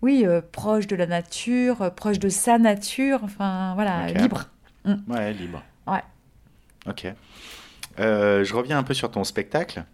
[0.00, 4.48] oui, proche de la nature, proche de sa nature, enfin voilà, libre.
[5.08, 5.62] Ouais, libre.
[5.86, 6.02] Ouais.
[6.88, 7.06] Ok.
[7.98, 9.84] Je reviens un peu sur ton spectacle.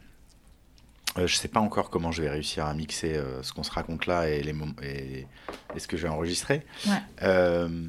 [1.19, 3.71] Euh, je sais pas encore comment je vais réussir à mixer euh, ce qu'on se
[3.73, 5.27] raconte là et, les mom- et,
[5.75, 6.65] et ce que je vais enregistrer.
[6.87, 6.93] Ouais.
[7.23, 7.89] Euh,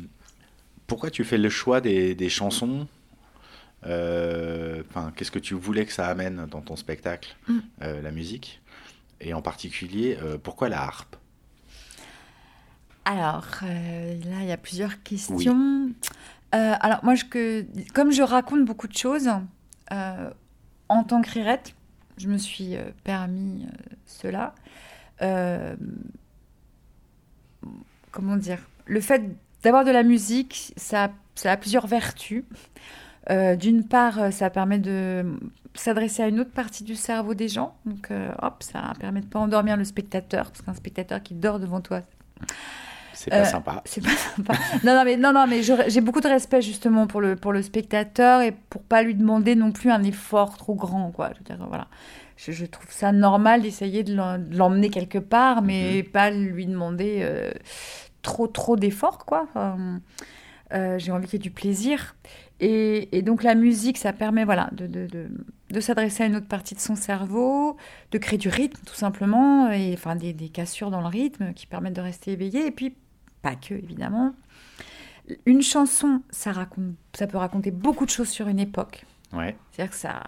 [0.88, 2.88] pourquoi tu fais le choix des, des chansons?
[3.86, 4.82] Euh,
[5.16, 7.60] Qu'est-ce que tu voulais que ça amène dans ton spectacle, Mm.
[8.04, 8.62] la musique?
[9.22, 11.16] Et en particulier, pourquoi la harpe?
[13.06, 15.92] Alors, là, il y a plusieurs questions.
[16.52, 19.30] Alors, moi, je, que, comme je raconte beaucoup de choses,
[19.92, 21.74] en tant que rirette,
[22.20, 24.54] je me suis euh, permis euh, cela.
[25.22, 25.76] Euh,
[28.12, 28.60] comment dire?
[28.86, 29.24] Le fait
[29.64, 31.12] d'avoir de la musique, ça,
[31.46, 32.44] a plusieurs vertus.
[33.60, 35.38] D'une part, ça permet de
[35.76, 37.76] s'adresser à une autre partie du cerveau des gens.
[37.86, 38.10] Donc,
[38.42, 42.02] hop, ça permet de pas endormir le spectateur, parce qu'un spectateur qui dort devant toi,
[43.20, 43.82] C'est pas Euh, sympa.
[43.84, 44.54] c'est pas sympa.
[44.86, 47.62] non, non, mais, non, non, mais j'ai beaucoup de respect justement pour le, pour le
[47.62, 51.32] spectateur et pour pas lui demander non plus un effort trop grand, quoi.
[51.34, 51.88] Je veux dire, voilà.
[52.38, 54.16] Je, je trouve ça normal d'essayer de
[54.56, 57.52] l'emmener quelque part, mais pas lui demander euh,
[58.22, 59.44] trop, trop d'efforts, quoi.
[59.50, 60.00] Enfin,
[60.72, 62.16] euh, j'ai envie qu'il y ait du plaisir.
[62.62, 65.28] Et, et donc la musique, ça permet voilà, de, de, de,
[65.72, 67.76] de s'adresser à une autre partie de son cerveau,
[68.12, 71.68] de créer du rythme tout simplement, et enfin des, des cassures dans le rythme qui
[71.68, 72.66] permettent de rester éveillé.
[72.68, 72.96] Et puis
[73.42, 74.34] pas que évidemment.
[75.46, 79.06] Une chanson, ça, raconte, ça peut raconter beaucoup de choses sur une époque.
[79.32, 79.56] Ouais.
[79.72, 80.24] C'est-à-dire que ça,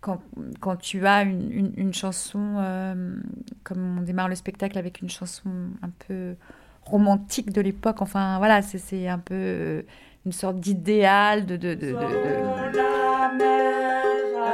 [0.00, 0.20] quand,
[0.60, 3.14] quand tu as une, une, une chanson, euh,
[3.62, 5.50] comme on démarre le spectacle avec une chanson
[5.82, 6.34] un peu
[6.82, 9.82] romantique de l'époque, enfin voilà, c'est- c'est un peu euh,
[10.26, 11.56] une sorte d'idéal de...
[11.56, 14.02] de, de, de- de- La mer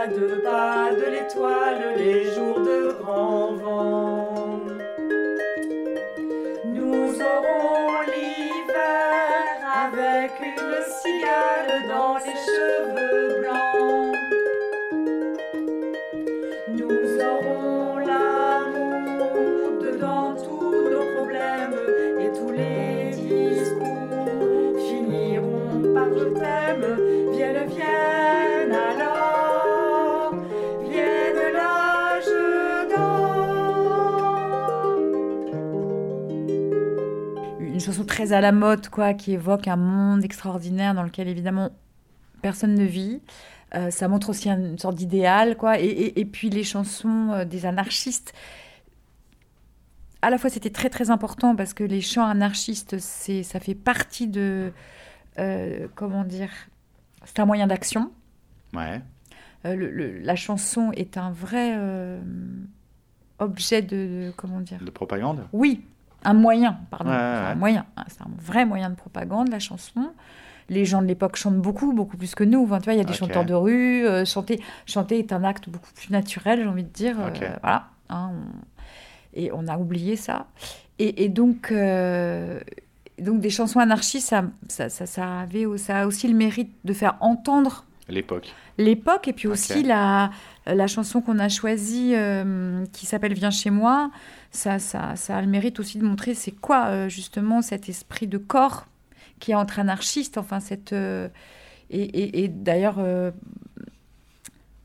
[0.03, 4.26] à deux pas de l'étoile, les jours de grand vent.
[11.89, 14.15] Dans les cheveux blancs.
[16.69, 21.79] Nous aurons l'amour dedans tous nos problèmes
[22.21, 27.26] et tous les discours finiront par je t'aime.
[37.87, 41.71] Une chanson très à la mode, quoi, qui évoque un monde extraordinaire dans lequel évidemment
[42.43, 43.21] personne ne vit.
[43.75, 45.79] Euh, ça montre aussi un- une sorte d'idéal, quoi.
[45.81, 48.33] Et, et- et puis les chansons euh, des anarchistes.
[50.23, 53.75] À la fois, c'était très très important parce que les chants anarchistes, c'est, ça fait
[53.75, 54.73] partie de,
[55.39, 56.51] euh, comment dire,
[57.25, 58.11] c'est un moyen d'action.
[58.75, 59.01] Ouais.
[59.65, 61.77] Euh, le- le- la chanson est un vrai
[63.39, 65.47] objet de, de- comment dire, De propagande?
[65.53, 65.85] Oui,
[66.27, 67.11] un moyen, pardon.
[67.11, 67.51] Ouais, ouais, Enfin, ouais.
[67.53, 67.87] Un moyen.
[67.97, 70.11] Ah, C'est un vrai moyen de propagande, la chanson.
[70.69, 72.65] Les gens de l'époque chantent beaucoup, beaucoup plus que nous.
[72.65, 74.05] Enfin, tu vois, il y a des chanteurs de rue.
[74.07, 77.17] euh, chanter, chanter est un acte beaucoup plus naturel, j'ai envie de dire.
[77.21, 77.31] euh,
[77.63, 77.87] voilà.
[78.11, 80.47] hein, on- Et on a oublié ça.
[80.99, 82.59] Et, et donc, euh,
[83.19, 86.93] donc, des chansons anarchistes, ça, ça, ça, ça avait, ça a aussi le mérite de
[86.93, 88.55] faire entendre L'époque.
[88.79, 90.31] l'époque et puis aussi la,
[90.67, 94.11] la chanson qu'on a choisie euh, qui s'appelle Viens chez moi,
[94.53, 98.29] ça, ça, ça a le mérite aussi de montrer c'est quoi euh, justement cet esprit
[98.29, 98.87] de corps
[99.41, 100.93] qui est entre anarchistes, enfin cette...
[100.93, 101.29] euh,
[101.91, 102.99] et et- et d'ailleurs,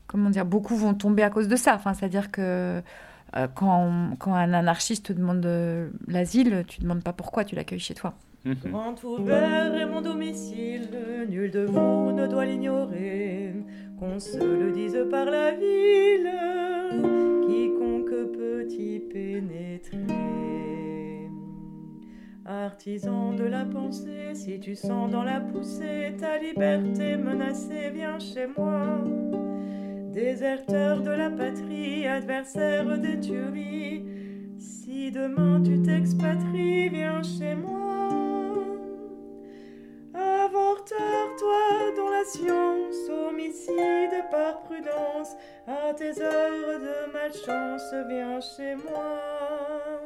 [0.06, 2.82] comment dire, beaucoup vont tomber à cause de ça, enfin, c'est-à-dire que
[3.54, 5.46] quand, quand un anarchiste te demande
[6.06, 8.14] l'asile, tu ne demandes pas pourquoi, tu l'accueilles chez toi.
[8.44, 8.56] Mhm.
[8.72, 10.88] Grand ouvert est mon domicile,
[11.28, 13.54] nul de vous ne doit l'ignorer,
[14.00, 16.28] qu'on se le dise par la ville,
[17.46, 19.98] quiconque peut y pénétrer.
[22.44, 28.48] Artisan de la pensée, si tu sens dans la poussée ta liberté menacée, viens chez
[28.58, 28.98] moi.
[30.12, 34.04] Déserteur de la patrie, adversaire des tueries,
[34.58, 38.01] si demain tu t'expatries, viens chez moi.
[40.52, 45.34] Avorteur, toi dont la science, homicide par prudence,
[45.66, 50.02] à tes heures de malchance, viens chez moi.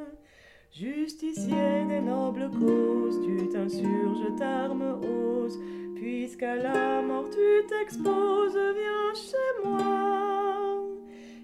[0.71, 5.59] Justicier des nobles causes, tu t'insurges, t'armes, oses,
[5.97, 10.85] puisqu'à la mort tu t'exposes, viens chez moi.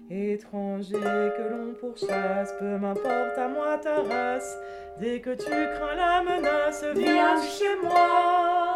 [0.09, 4.57] Étranger que l'on pourchasse, peu m'importe à moi ta race,
[4.99, 8.72] dès que tu crains la menace, viens chez moi.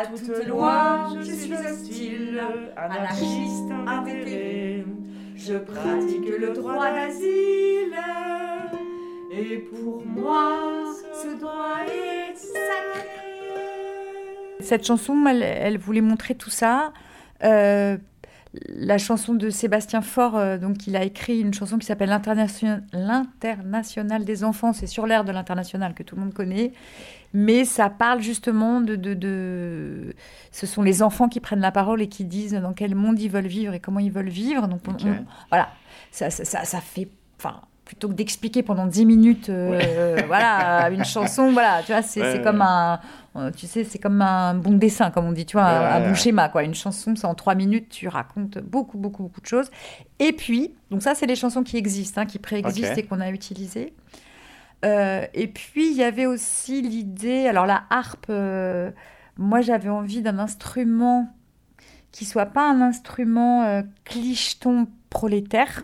[0.00, 2.40] À toute loi, je suis hostile,
[2.74, 4.86] anarchiste invétéré.
[5.36, 7.94] Je pratique le droit d'asile.
[9.30, 10.86] Et pour moi,
[11.22, 13.08] ce droit est sacré.
[14.60, 16.94] Cette chanson, elle, elle voulait montrer tout ça.
[17.44, 17.98] Euh,
[18.68, 22.82] la chanson de Sébastien Faure, euh, donc il a écrit une chanson qui s'appelle L'Internation-
[22.92, 24.72] L'International des enfants.
[24.72, 26.72] C'est sur l'air de l'international que tout le monde connaît.
[27.32, 30.14] Mais ça parle justement de, de, de-
[30.50, 33.30] Ce sont les enfants qui prennent la parole et qui disent dans quel monde ils
[33.30, 34.66] veulent vivre et comment ils veulent vivre.
[34.66, 35.02] Donc on- Ok.
[35.04, 35.70] on- voilà,
[36.10, 37.08] ça, ça, ça, ça fait...
[37.38, 37.60] Enfin,
[37.90, 42.40] plutôt que d'expliquer pendant 10 minutes euh, voilà, une chanson, voilà, tu vois, c'est Ouais,
[42.40, 43.00] comme un...
[43.34, 46.14] euh, Tu sais, c'est comme un bon dessin, comme on dit, tu vois, un, bon
[46.14, 46.62] schéma, quoi.
[46.62, 49.72] Une chanson, c'est en trois minutes, tu racontes beaucoup, beaucoup, beaucoup de choses.
[50.20, 53.28] Et puis, donc ça, c'est les chansons qui existent, hein, qui préexistent et qu'on a
[53.30, 53.92] utilisées.
[54.84, 58.92] Euh, et puis, il y avait aussi l'idée, alors la harpe, euh,
[59.36, 61.28] moi, j'avais envie d'un instrument
[62.12, 65.82] qui soit pas un instrument euh, clicheton prolétaire.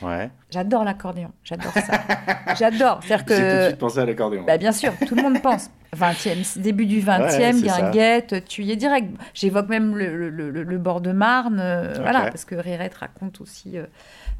[0.00, 0.30] Ouais.
[0.50, 2.00] J'adore l'accordéon, j'adore ça.
[2.58, 3.00] j'adore.
[3.02, 4.44] C'est-à-dire J'ai tout de que suite pensé à l'accordéon.
[4.46, 5.70] bah, bien sûr, tout le monde pense.
[5.96, 9.08] 20e, début du 20e, Ouais, c'est Guinguette, tu y es direct.
[9.34, 13.40] J'évoque même le, le- le- le bord de Marne, euh, voilà, parce que Rirette raconte
[13.40, 13.86] aussi euh,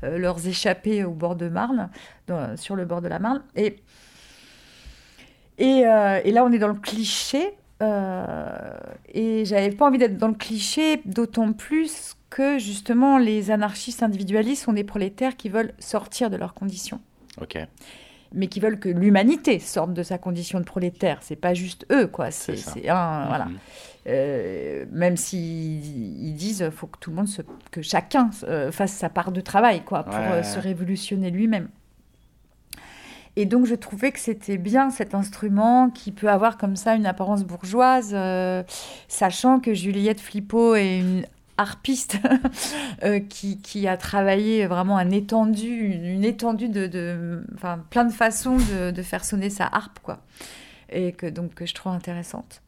[0.05, 1.89] euh, leurs échappées au bord de Marne,
[2.29, 3.43] dans- sur le bord de la Marne.
[3.57, 3.77] Et,
[5.59, 7.55] et, euh, et là, on est dans le cliché.
[9.15, 14.65] et j'avais pas envie d'être dans le cliché, d'autant plus que justement les anarchistes individualistes
[14.65, 17.01] sont des prolétaires qui veulent sortir de leurs conditions
[17.41, 17.57] Ok.
[18.35, 21.19] mais qui veulent que l'humanité sorte de sa condition de prolétaire.
[21.23, 22.31] C'est pas juste eux, quoi.
[22.31, 23.47] C'est un, voilà.
[23.47, 23.59] Mhm.
[24.09, 28.93] Euh, même s'ils ils disent, faut que tout le monde, se, que chacun euh, fasse
[28.93, 30.33] sa part de travail, quoi, pour Ouais.
[30.33, 31.69] euh, se révolutionner lui-même.
[33.37, 37.07] Et donc, je trouvais que c'était bien cet instrument qui peut avoir comme ça une
[37.07, 38.17] apparence bourgeoise,
[39.09, 41.25] sachant que Juliette Flippo est une
[41.59, 42.17] harpiste
[43.05, 48.13] euh, qui, qui a travaillé vraiment un étendu, une, étendue de, de- enfin, plein de
[48.13, 50.23] façons de, de faire sonner sa harpe, quoi.
[50.91, 52.63] Et que donc que je trouve intéressante.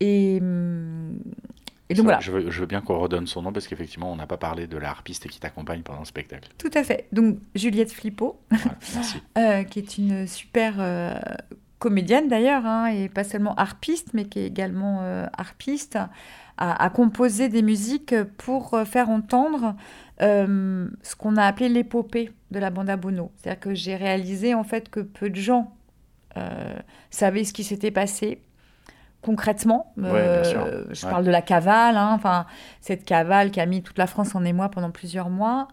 [0.00, 2.20] Et, et donc voilà.
[2.20, 4.66] Je veux, je veux bien qu'on redonne son nom parce qu'effectivement, on n'a pas parlé
[4.66, 6.50] de la harpiste qui t'accompagne pendant le spectacle.
[6.58, 7.06] Tout à fait.
[7.12, 9.06] Donc Juliette Flippo, Voilà,
[9.38, 11.14] euh, qui est une super euh,
[11.78, 15.98] comédienne d'ailleurs, hein, et pas seulement harpiste, mais qui est également euh, harpiste,
[16.58, 19.76] a composé des musiques pour euh, faire entendre
[20.22, 23.30] euh, ce qu'on a appelé l'épopée de la bande à Bono.
[23.36, 25.72] C'est-à-dire que j'ai réalisé en fait que peu de gens
[26.36, 26.74] euh,
[27.10, 28.42] savaient ce qui s'était passé
[29.22, 29.92] concrètement.
[29.96, 30.84] Ouais, Euh.
[30.90, 31.10] Je Ouais.
[31.10, 32.46] parle de la cavale, hein, enfin
[32.80, 35.68] cette cavale qui a mis toute la France en émoi pendant plusieurs mois.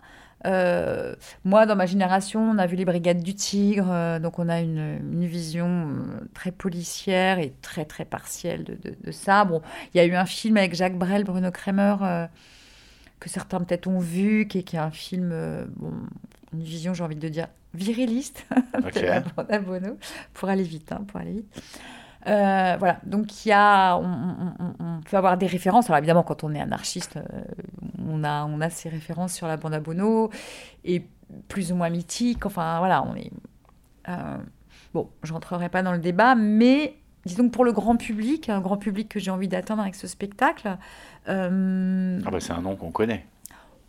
[0.45, 4.47] Euh, moi, dans ma génération, on a vu les Brigades du Tigre, euh, donc on
[4.49, 9.43] a une, une vision euh, très policière et très très partielle de, de- de ça.
[9.45, 9.61] Bon,
[9.93, 12.27] il y a eu un film avec Jacques Brel, Bruno Kremer, euh,
[13.19, 15.33] que certains peut-être ont vu, qui est, qui est un film,
[15.77, 15.93] bon,
[16.53, 18.45] une vision, j'ai envie de dire, viriliste
[20.33, 21.61] pour aller vite, hein, pour aller vite.
[22.27, 25.89] Euh, voilà, donc il y a, on, peut avoir des références.
[25.89, 27.43] Alors évidemment, quand on est anarchiste, euh,
[28.07, 30.31] on a, on a ces références sur la bande à Bono
[30.83, 31.03] et
[31.47, 32.45] plus ou moins mythiques.
[32.45, 33.31] Enfin voilà, on est.
[34.09, 34.37] euh,
[34.93, 36.95] bon, je rentrerai pas dans le débat, mais
[37.25, 40.07] disons que pour le grand public, un grand public que j'ai envie d'atteindre avec ce
[40.07, 40.77] spectacle,
[41.27, 41.49] Ah
[42.31, 43.25] bah c'est un nom qu'on connaît.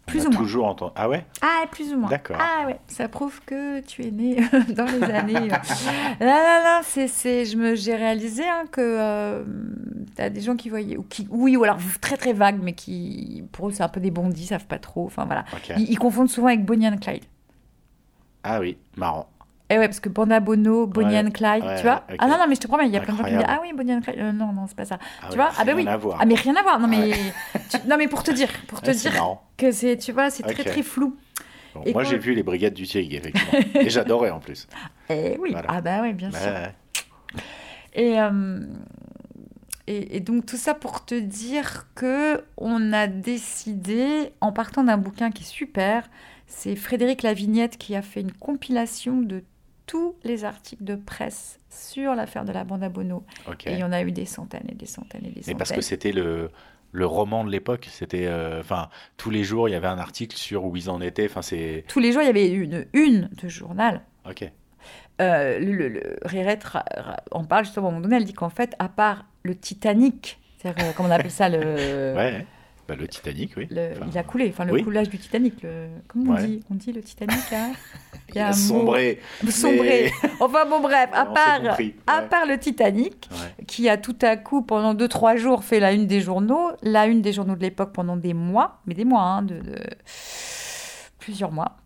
[0.06, 0.40] Plus on ou moins.
[0.42, 0.92] toujours entendu.
[0.94, 1.26] Ah ouais?
[1.42, 2.08] Ah, plus ou moins.
[2.08, 2.36] D'accord.
[2.40, 4.36] Ah ouais, ça prouve que tu es né
[4.68, 5.34] dans les années.
[5.36, 5.48] euh.
[6.20, 9.44] là, là, là, c'est, c'est, je me, j'ai réalisé hein, que
[10.14, 12.72] tu as des gens qui voyaient, ou qui, oui, ou alors très très vagues, mais
[12.72, 15.06] qui, pour eux, c'est un peu des bondis, ils savent pas trop.
[15.06, 15.44] Enfin voilà.
[15.52, 15.72] Ok.
[15.76, 17.24] Ils, ils confondent souvent avec Bonnie and Clyde.
[18.44, 19.28] Ah oui, marrant.
[19.68, 22.04] Et ouais, parce que Banda Bono, Bonnie Ouais, and Clyde, ouais, tu vois.
[22.18, 23.38] Ah non, non, mais je te promets, il y a plein de gens qui me
[23.38, 24.18] disent Ah oui, Bonnie and Clyde.
[24.18, 24.98] Euh, non, non, c'est pas ça.
[25.22, 26.12] Ah tu vois Ah ben rien oui.
[26.20, 26.78] Ah, mais rien à voir.
[26.78, 27.10] Non, mais,
[27.70, 29.42] tu- non, mais pour te dire, pour te dire marrant.
[29.56, 31.16] que c'est, tu vois, c'est très, très flou.
[31.74, 33.58] Bon, moi, j'ai vu les Brigades du Tigre, effectivement.
[33.80, 34.68] Et j'adorais en plus.
[35.10, 35.66] Et oui, Voilà.
[35.68, 36.38] ah bah oui, bien sûr.
[37.94, 38.60] Et, euh,
[39.86, 44.96] et, et donc tout ça pour te dire que on a décidé, en partant d'un
[44.98, 46.08] bouquin qui est super,
[46.46, 49.42] c'est Frédéric Lavignette qui a fait une compilation de
[49.86, 53.24] tous les articles de presse sur l'affaire de la bande à Bono.
[53.66, 55.58] Et il y en a eu des centaines et des centaines et des Mais centaines.
[55.58, 56.50] parce que c'était le,
[56.92, 57.88] le roman de l'époque.
[57.90, 61.00] C'était, euh, enfin, tous les jours, il y avait un article sur où ils en
[61.00, 61.26] étaient.
[61.26, 61.84] Enfin, c'est.
[61.88, 64.02] Tous les jours, il y avait une une de journal.
[64.28, 64.50] Ok.
[65.20, 66.16] Euh, le, le,
[67.30, 68.16] en parle justement à un moment donné.
[68.16, 71.58] Elle dit qu'en fait, à part le Titanic, c'est-à-dire, euh, comment on appelle ça, le,
[72.16, 72.46] Ouais.
[72.88, 73.66] Bah, le Titanic, oui.
[73.70, 74.84] le- Enfin, il a coulé, enfin le oui.
[74.84, 75.62] coulage du Titanic.
[75.62, 77.72] Le, comment on dit On dit le Titanic hein
[78.34, 79.20] il a mot- sombré.
[79.48, 80.12] Sombré.
[80.40, 81.60] Enfin bon, bref, à part,
[82.06, 83.64] à part le Titanic, Ouais.
[83.66, 87.22] qui a tout à coup, pendant 2-3 jours, fait la une des journaux, la une
[87.22, 89.74] des journaux de l'époque pendant des mois, mais des mois, hein, de, de-
[91.18, 91.76] plusieurs mois,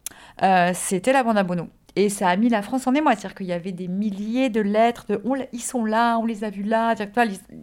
[0.42, 1.68] euh, c'était la bande à Bono.
[1.96, 3.12] Et ça a mis la France en émoi.
[3.12, 6.44] C'est-à-dire qu'il y avait des milliers de lettres de on ils sont là, on les
[6.44, 6.94] a vus là.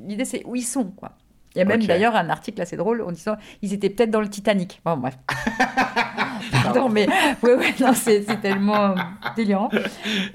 [0.05, 1.13] L'idée, c'est où ils sont, quoi.
[1.55, 4.21] Il y a même d'ailleurs un article assez drôle en disant ils étaient peut-être dans
[4.21, 4.81] le Titanic.
[4.85, 5.17] Bon, bref.
[6.63, 7.07] Pardon, mais
[7.41, 8.95] ouais, ouais, non, c'est c'est tellement euh,
[9.35, 9.69] délirant.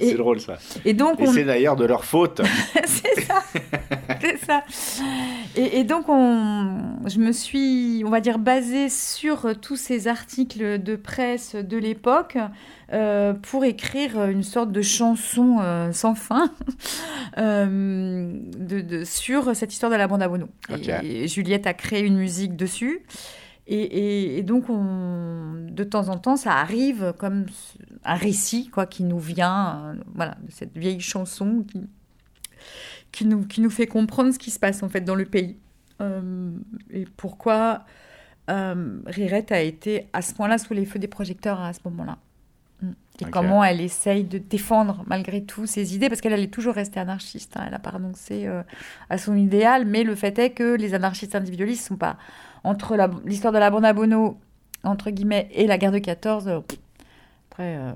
[0.00, 0.58] C'est drôle ça.
[0.84, 2.40] et donc, on, c'est d'ailleurs de leur faute.
[2.84, 3.42] c'est ça.
[4.20, 4.64] C'est ça.
[5.56, 10.82] Et, et donc, on, je me suis, on va dire, basée sur tous ces articles
[10.82, 12.36] de presse de l'époque
[12.92, 16.52] euh, pour écrire une sorte de chanson euh, sans fin
[17.38, 20.48] euh, de, de- sur cette histoire de la bande à Bono.
[21.02, 23.00] Et, Juliette a créé une musique dessus.
[23.66, 27.46] Et, et- et donc, on, de temps en temps, ça arrive comme
[28.04, 31.80] un récit quoi, qui nous vient euh, voilà, de cette vieille chanson qui,
[33.12, 35.56] qui, nous, qui nous fait comprendre ce qui se passe en fait dans le pays.
[36.00, 36.50] Euh,
[36.90, 37.84] et pourquoi
[38.50, 42.18] euh, Rirette a été à ce point-là sous les feux des projecteurs à ce moment-là.
[43.20, 43.30] Et Ok.
[43.30, 46.98] comment elle essaye de défendre malgré tout ses idées, parce qu'elle elle est toujours restée
[46.98, 48.62] anarchiste, hein, elle n'a pas renoncé euh,
[49.10, 52.16] à son idéal, mais le fait est que les anarchistes individualistes sont pas
[52.64, 52.96] entre
[53.26, 54.38] l'histoire de la bande à Bono,
[54.82, 56.60] entre guillemets, et la guerre de 14, euh,
[57.50, 57.92] après, euh,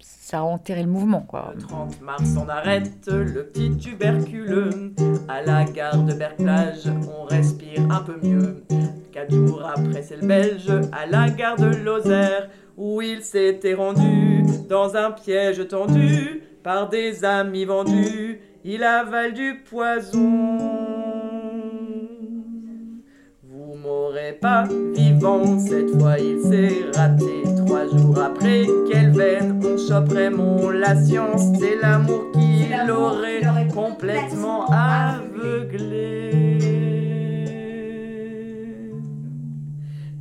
[0.00, 1.52] ça a enterré le mouvement, quoi.
[1.54, 4.92] Le 30 mars, on arrête le petit tuberculeux.
[5.28, 8.64] À la gare de Berclage, on respire un peu mieux.
[9.12, 12.48] Quatre jours après, c'est le Belge à la gare de Lozère
[12.78, 18.40] où il s'était rendu dans un piège tendu par des amis vendus.
[18.64, 20.58] Il avale du poison.
[23.42, 24.64] Vous m'aurez pas
[24.94, 27.42] vivant, cette fois il s'est raté.
[27.66, 33.42] Trois jours après, quelle veine, on choperait mon la science, c'est l'amour qui l'aurait
[33.74, 36.57] complètement aveuglé.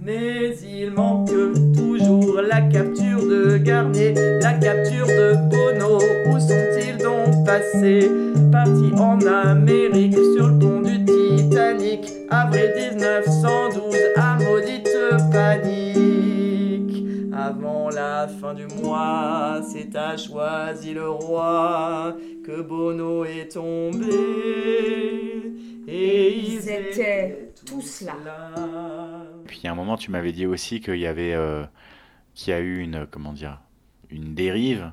[0.08, 1.28] Mais il manque
[1.76, 5.98] toujours la capture de Garnier, la capture de Bono.
[6.32, 8.10] Où sont-ils donc passés?
[8.50, 12.10] Partis en Amérique sur le pont du Titanic.
[12.30, 14.98] Avril 1912, à maudite
[15.30, 17.04] panique.
[17.36, 24.06] Avant la fin du mois, c'est à choisi le roi que Bono est tombé.
[25.86, 28.18] Et ils, étaient tous là.
[29.46, 31.66] Puis à un moment, tu m'avais dit aussi qu'il y avait, euh,
[32.36, 33.62] qu'il y a eu une, comment dire,
[34.10, 34.92] une dérive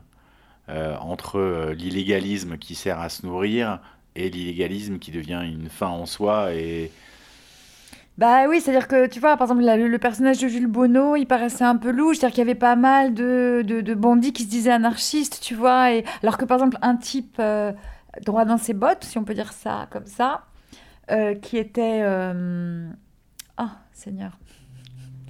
[0.70, 3.81] euh, entre euh, l'illégalisme qui sert à se nourrir
[4.16, 6.55] et l'illégalisme qui devient une fin en soi.
[6.55, 6.93] Et
[8.18, 11.16] Bah oui, c'est-à-dire que, tu vois, par exemple, la- le, le personnage de Jules Bonneau,
[11.16, 14.33] il paraissait un peu louche, c'est-à-dire qu'il y avait pas mal de, de, de bandits
[14.33, 17.72] qui se disaient anarchistes, tu vois, et, alors que, par exemple, un type euh,
[18.25, 20.45] droit dans ses bottes, si on peut dire ça comme ça,
[21.11, 22.00] euh, qui était...
[22.02, 22.88] euh,
[23.57, 24.38] Ah, Seigneur.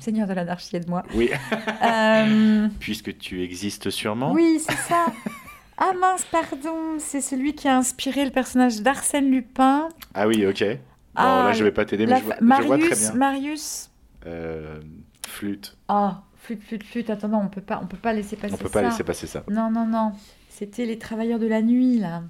[0.00, 1.02] Seigneur de l'anarchie, aide-moi.
[1.14, 1.30] oui,
[1.82, 4.32] Euh, puisque tu existes sûrement.
[4.32, 5.06] Oui, c'est ça.
[5.78, 9.88] Ah mince, pardon, c'est celui qui a inspiré le personnage d'Arsène Lupin.
[10.14, 10.60] Ah oui, ok.
[10.62, 10.76] Bon,
[11.16, 13.14] Ah, là, je vais pas t'aider, mais je vois, fa- je vois très Marius, bien.
[13.14, 13.90] Marius.
[15.26, 15.76] Flûte.
[15.88, 17.10] Ah, flûte, flûte, flûte.
[17.10, 18.88] Attends, non, on peut pas, on peut pas laisser passer On peut pas ça.
[18.88, 19.42] laisser passer ça.
[19.50, 20.12] Non, non, non.
[20.48, 22.22] C'était les travailleurs de la nuit, là.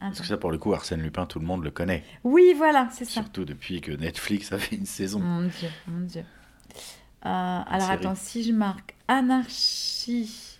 [0.00, 0.22] Parce Attends.
[0.22, 2.04] que ça, pour le coup, Arsène Lupin, tout le monde le connaît.
[2.22, 3.12] Oui, voilà, c'est ça.
[3.22, 5.20] Surtout depuis que Netflix a fait une saison.
[5.20, 6.20] Mon Dieu, mon Dieu.
[7.24, 7.92] Euh, alors série.
[7.92, 10.58] attends, si je marque anarchie.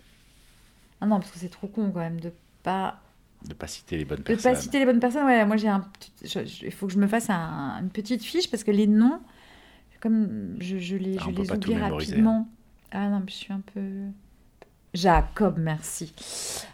[1.01, 2.33] Ah non, parce que c'est trop con quand même de
[2.63, 2.99] pas
[3.47, 4.55] De pas citer les bonnes de personnes.
[4.55, 5.27] pas citer les bonnes personnes.
[5.27, 5.87] Ouais, moi j'ai un
[6.25, 9.21] il faut que je me fasse un- une petite fiche parce que les noms,
[10.01, 12.49] comme je, je les, Ah, je les oublie mémoriser, rapidement.
[12.91, 13.81] Ah non, mais je suis un peu.
[14.97, 16.13] Jacob, merci.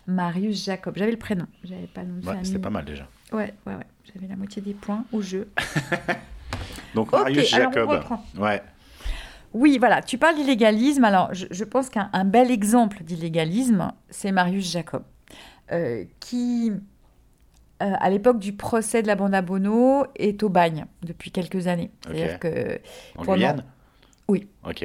[0.06, 0.94] Marius Jacob.
[0.96, 2.46] J'avais le prénom, j'avais pas le nom de Ouais, famille.
[2.46, 3.06] C'était pas mal déjà.
[3.32, 3.86] Ouais, ouais, ouais.
[4.12, 5.48] J'avais la moitié des points au jeu.
[6.94, 8.18] Donc Marius alors on Jacob.
[8.38, 8.62] Ouais.
[9.54, 11.04] Oui, voilà, tu parles d'illégalisme.
[11.04, 15.02] Alors, je, je pense qu'un un bel exemple d'illégalisme, c'est Marius Jacob,
[15.72, 16.78] euh, qui, euh,
[18.00, 21.90] à l'époque du procès de la bande à Bono, est au bagne depuis quelques années.
[22.02, 22.38] C'est-à-dire Ok.
[22.40, 22.80] que
[23.18, 23.64] En Guyane?
[24.28, 24.48] Oui.
[24.66, 24.84] Ok.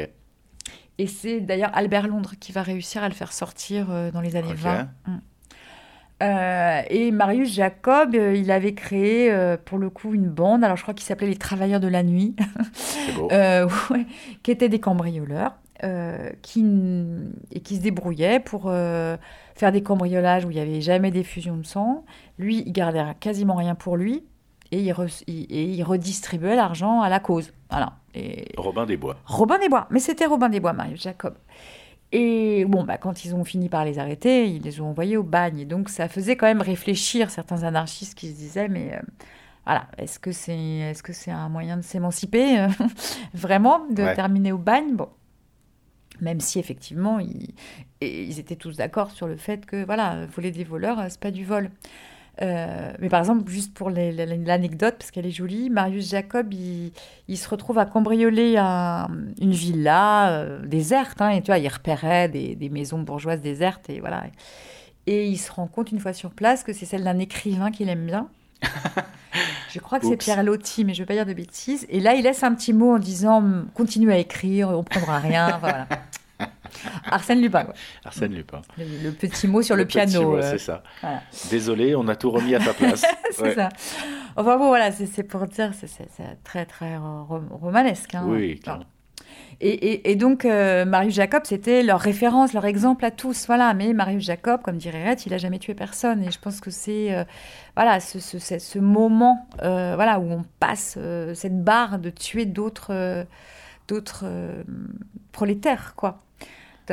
[1.00, 4.36] Et c'est d'ailleurs Albert Londres qui va réussir à le faire sortir euh, dans les
[4.36, 4.58] années Ok.
[4.58, 4.84] 20.
[5.08, 5.18] Mm.
[6.24, 10.76] Euh, et Marius Jacob, euh, il avait créé euh, pour le coup une bande, alors
[10.76, 12.36] je crois qu'il s'appelait les Travailleurs de la Nuit,
[12.74, 13.28] C'est beau.
[13.92, 14.08] ouais,
[14.42, 15.54] qui étaient des cambrioleurs
[16.42, 16.66] qui,
[17.52, 21.64] et qui se débrouillaient pour faire des cambriolages où il n'y avait jamais d'effusion de
[21.68, 22.04] sang.
[22.40, 24.24] Lui, il gardait quasiment rien pour lui
[24.72, 27.54] et il, re- il- et il redistribuait l'argent à la cause.
[27.70, 27.94] Voilà.
[28.18, 29.18] Et Robin des Bois.
[29.26, 29.88] Robin des Bois.
[29.92, 31.36] Mais c'était Robin des Bois, Marius Jacob.
[32.12, 35.24] Et bon, bah, quand ils ont fini par les arrêter, ils les ont envoyés au
[35.24, 35.60] bagne.
[35.60, 39.00] Et donc, ça faisait quand même réfléchir certains anarchistes qui se disaient, mais euh,
[39.66, 42.68] voilà, est-ce que c'est est -ce c'est un moyen de s'émanciper, euh,
[43.34, 44.16] vraiment, de Ouais.
[44.16, 44.96] terminer au bagne?
[44.96, 45.10] Bon.
[46.22, 47.54] Même si, effectivement, ils,
[48.02, 51.32] ils étaient tous d'accord sur le fait que, voilà, voler des voleurs, euh, c'est pas
[51.32, 51.70] du vol.
[52.42, 56.92] Euh, mais par exemple, juste pour l'anecdote, parce qu'elle est jolie, Marius Jacob, il,
[57.28, 59.08] il se retrouve à cambrioler un-
[59.42, 63.90] une villa euh, déserte, hein, et tu vois, il repérait des, des maisons bourgeoises désertes,
[63.90, 64.26] et voilà.
[65.08, 67.90] Et il se rend compte une fois sur place que c'est celle d'un écrivain qu'il
[67.90, 68.28] aime bien.
[69.70, 70.18] Je crois que c'est.
[70.18, 71.86] Pierre Loti, mais je ne vais pas dire de bêtises.
[71.90, 73.44] Et là, il laisse un petit mot en disant
[73.76, 75.48] continue à écrire, on ne prendra rien.
[75.48, 75.88] Enfin, voilà.
[77.12, 77.68] Arsène Lupin.
[78.06, 78.62] Arsène Lupin.
[78.78, 80.38] le, le petit mot sur le, piano.
[80.38, 80.84] euh, C'est ça.
[81.02, 81.22] voilà.
[81.50, 83.04] Désolé, on a tout remis à ta place.
[83.32, 83.56] c'est Ouais.
[83.56, 83.70] ça.
[84.36, 88.14] Enfin bon, voilà, c'est pour dire, c'est très, très ro- romanesque.
[88.16, 88.24] hein.
[88.28, 88.86] Oui, clairement.
[89.60, 93.48] Et, et- et donc, euh, Marius Jacob, c'était leur référence, leur exemple à tous.
[93.48, 93.74] Voilà.
[93.74, 96.22] Mais Marius Jacob, comme dirait Red, il a jamais tué personne.
[96.24, 97.24] Et je pense que c'est euh,
[97.76, 101.00] voilà, ce, ce- moment euh, voilà, où on passe
[101.34, 103.26] cette barre de tuer d'autres
[103.88, 104.26] d'autres
[105.32, 105.94] prolétaires.
[105.96, 106.22] Quoi.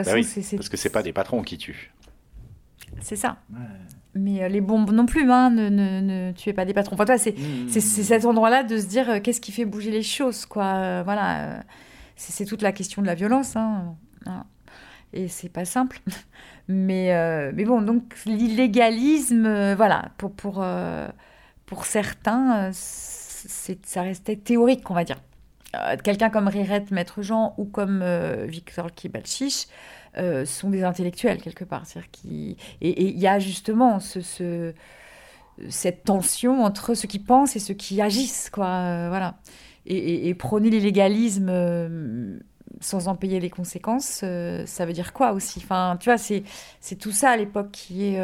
[0.02, 1.92] Bah oui, c'est- Parce que c'est pas des patrons qui tuent.
[3.00, 3.36] c'est ça.
[4.14, 6.94] Mais euh, les bombes non plus, hein, ne, ne, ne tuez pas des patrons.
[6.94, 7.34] Enfin, toi, c'est
[7.68, 10.64] c'est cet endroit-là de se dire euh, qu'est-ce qui fait bouger les choses, quoi.
[10.76, 11.60] Euh, voilà, euh,
[12.16, 13.96] c'est toute la question de la violence, hein.
[14.24, 14.44] Voilà.
[15.12, 16.00] Et c'est pas simple.
[16.68, 21.06] Mais, euh, mais bon, donc l'illégalisme, euh, voilà, pour, pour, euh,
[21.66, 25.20] pour certains, c'est, ça restait théorique, on va dire.
[25.74, 29.68] Euh, Quelqu'un comme Rirette Maître Jean ou comme euh, Victor Kibalchich
[30.18, 31.84] euh, sont des intellectuels, quelque part.
[32.32, 34.74] Et il y a justement ce, ce-
[35.68, 39.08] cette tension entre ceux qui pensent et ceux qui agissent, quoi.
[39.08, 39.36] voilà.
[39.86, 41.50] Et, prôner l'illégalisme
[42.80, 44.24] sans en payer les conséquences,
[44.66, 45.60] ça veut dire quoi aussi?
[45.62, 48.16] Enfin, tu vois, c'est tout ça à l'époque qui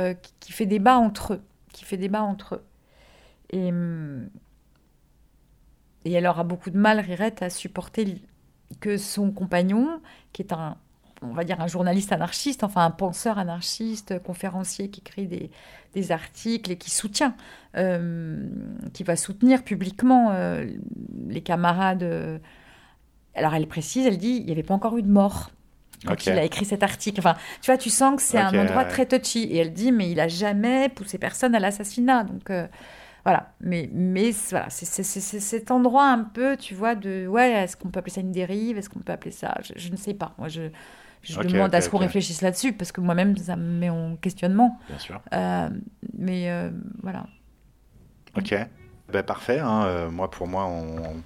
[0.53, 1.43] fait débat entre eux,
[1.73, 2.65] qui fait débat entre eux.
[3.53, 4.29] Hum,
[6.05, 8.21] et elle aura beaucoup de mal, Rirette, à supporter
[8.81, 10.01] que son compagnon,
[10.33, 10.77] qui est un,
[11.23, 15.51] on va dire, un journaliste anarchiste, enfin un penseur anarchiste, conférencier qui écrit des,
[15.95, 17.35] des articles et qui soutient,
[17.77, 18.49] euh,
[18.93, 20.67] qui va soutenir publiquement euh,
[21.29, 22.03] les camarades.
[22.03, 22.39] euh.
[23.35, 25.51] Alors elle précise, elle dit, il n'y avait pas encore eu de mort
[26.07, 27.21] quand il a écrit cet article.
[27.21, 28.89] Enfin, tu vois, tu sens que c'est un endroit ouais.
[28.89, 29.43] très touchy.
[29.45, 32.25] Et elle dit, mais il a jamais poussé personne à l'assassinat.
[32.25, 32.67] Donc euh,
[33.31, 33.53] voilà.
[33.61, 37.89] Mais, mais c'est- voilà, c'est cet endroit un peu, tu vois, de ouais, est-ce qu'on
[37.89, 38.77] peut appeler ça une dérive?
[38.79, 39.55] Est-ce qu'on peut appeler ça?
[39.63, 40.35] Je, je ne sais pas.
[40.39, 40.63] Moi, je,
[41.23, 44.79] je demande à ce qu'on réfléchisse là-dessus parce que moi-même, ça me met en questionnement.
[44.89, 45.21] Bien sûr.
[45.33, 45.69] Euh,
[46.17, 46.71] mais euh,
[47.03, 47.27] voilà.
[48.37, 48.55] Ok.
[49.13, 49.59] Ben, parfait.
[49.59, 49.85] hein.
[49.87, 51.23] Euh, moi, pour moi, on,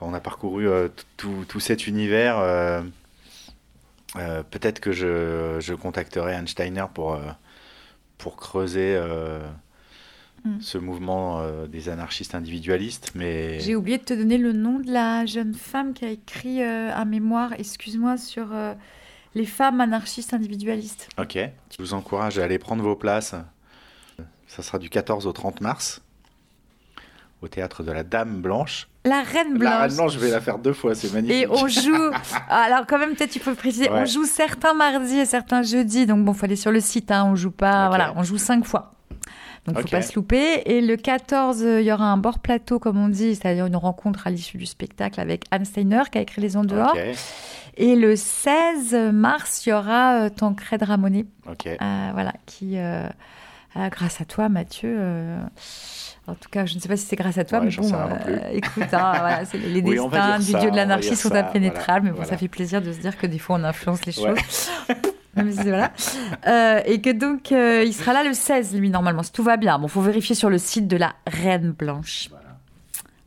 [0.00, 2.36] on a parcouru euh, tout, tout cet univers.
[4.50, 7.18] Peut-être que je, je contacterai Einsteiner pour,
[8.18, 9.00] pour creuser
[10.44, 10.60] Mm.
[10.60, 13.12] ce mouvement euh, des anarchistes individualistes.
[13.14, 16.62] Mais J'ai oublié de te donner le nom de la jeune femme qui a écrit
[16.62, 18.74] euh, un mémoire, excuse-moi, sur euh,
[19.34, 21.08] les femmes anarchistes individualistes.
[21.18, 21.36] ok.
[21.36, 23.34] Je vous encourage à aller prendre vos places.
[24.46, 26.02] Ça sera du 14 au 30 mars
[27.42, 28.88] au théâtre de la Dame Blanche.
[29.04, 29.80] La Reine La Blanche.
[29.80, 31.42] Reine Blanche, je vais la faire deux fois, c'est magnifique.
[31.42, 32.10] Et on joue.
[32.50, 33.88] Alors, quand même, peut-être tu peux préciser.
[33.88, 34.00] Ouais.
[34.02, 36.04] On joue certains mardis et certains jeudis.
[36.04, 37.10] Donc, bon, faut aller sur le site.
[37.10, 37.88] Hein, on joue pas.
[37.88, 38.92] Voilà, on joue cinq fois.
[39.66, 39.90] Donc, faut Ok.
[39.90, 40.62] pas se louper.
[40.66, 43.76] Et le 14, euh, il y aura un bord plateau, comme on dit, c'est-à-dire une
[43.76, 46.96] rencontre à l'issue du spectacle avec Anne Steiner, qui a écrit Les En dehors.
[47.76, 51.66] Et le 16 mars, il y aura euh, Tancred Ramonet, Ok.
[51.66, 53.06] euh, voilà, qui, euh,
[53.90, 54.98] grâce à toi, Mathieu.
[56.26, 57.92] en tout cas, je ne sais pas si c'est grâce à toi, Ouais, mais bon,
[57.94, 62.10] euh, écoute, hein, voilà, les Oui, destins du ça, dieu de l'anarchie sont impénétrables, mais
[62.10, 64.36] bon, voilà, ça fait plaisir de se dire que des fois on influence les choses.
[65.34, 65.92] voilà.
[66.46, 69.56] Euh, et que donc, euh, il sera là le 16, lui, normalement, si tout va
[69.56, 69.78] bien.
[69.78, 72.28] Bon, faut vérifier sur le site de la Reine Blanche.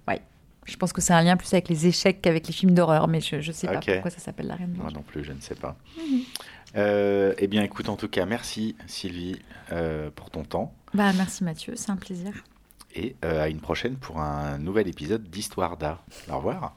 [0.07, 0.21] Ouais.
[0.65, 3.19] Je pense que c'est un lien plus avec les échecs qu'avec les films d'horreur, mais
[3.21, 4.93] je, je sais pas pourquoi ça s'appelle la Reine Moi Blanche.
[4.93, 5.75] non plus, je ne sais pas.
[6.75, 9.39] Euh, eh bien, écoute, en tout cas, merci Sylvie
[10.15, 10.73] pour ton temps.
[10.93, 12.31] Bah, merci Mathieu, c'est un plaisir.
[12.95, 16.03] Et à une prochaine pour un nouvel épisode d'Histoire d'Art.
[16.31, 16.75] Au revoir.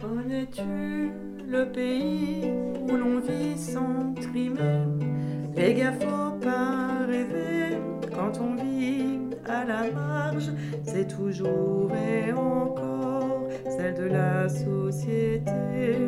[0.00, 1.10] Connais-tu
[1.48, 4.84] le pays où l'on vit sans trimer
[5.56, 7.78] Les gars, faut pas rêver
[8.14, 10.52] quand on vit à la marge.
[10.84, 15.98] C'est toujours et encore celle de la société.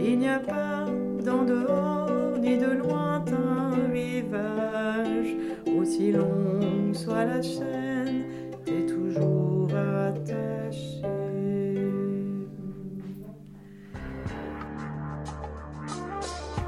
[0.00, 0.86] Il n'y a pas
[1.24, 5.36] d'en dehors ni de lointain rivage.
[5.78, 8.24] Aussi longue soit la chaîne,
[8.64, 11.19] t'es toujours attaché.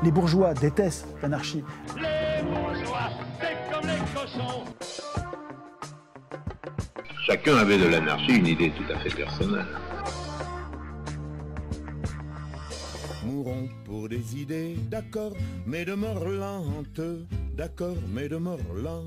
[0.03, 1.63] Les bourgeois détestent l'anarchie.
[7.25, 9.67] Chacun avait de l'anarchie une idée tout à fait personnelle.
[13.25, 15.33] Mourons pour des idées, d'accord,
[15.67, 17.01] mais de mort lente,
[17.55, 19.07] d'accord, mais de mort lente.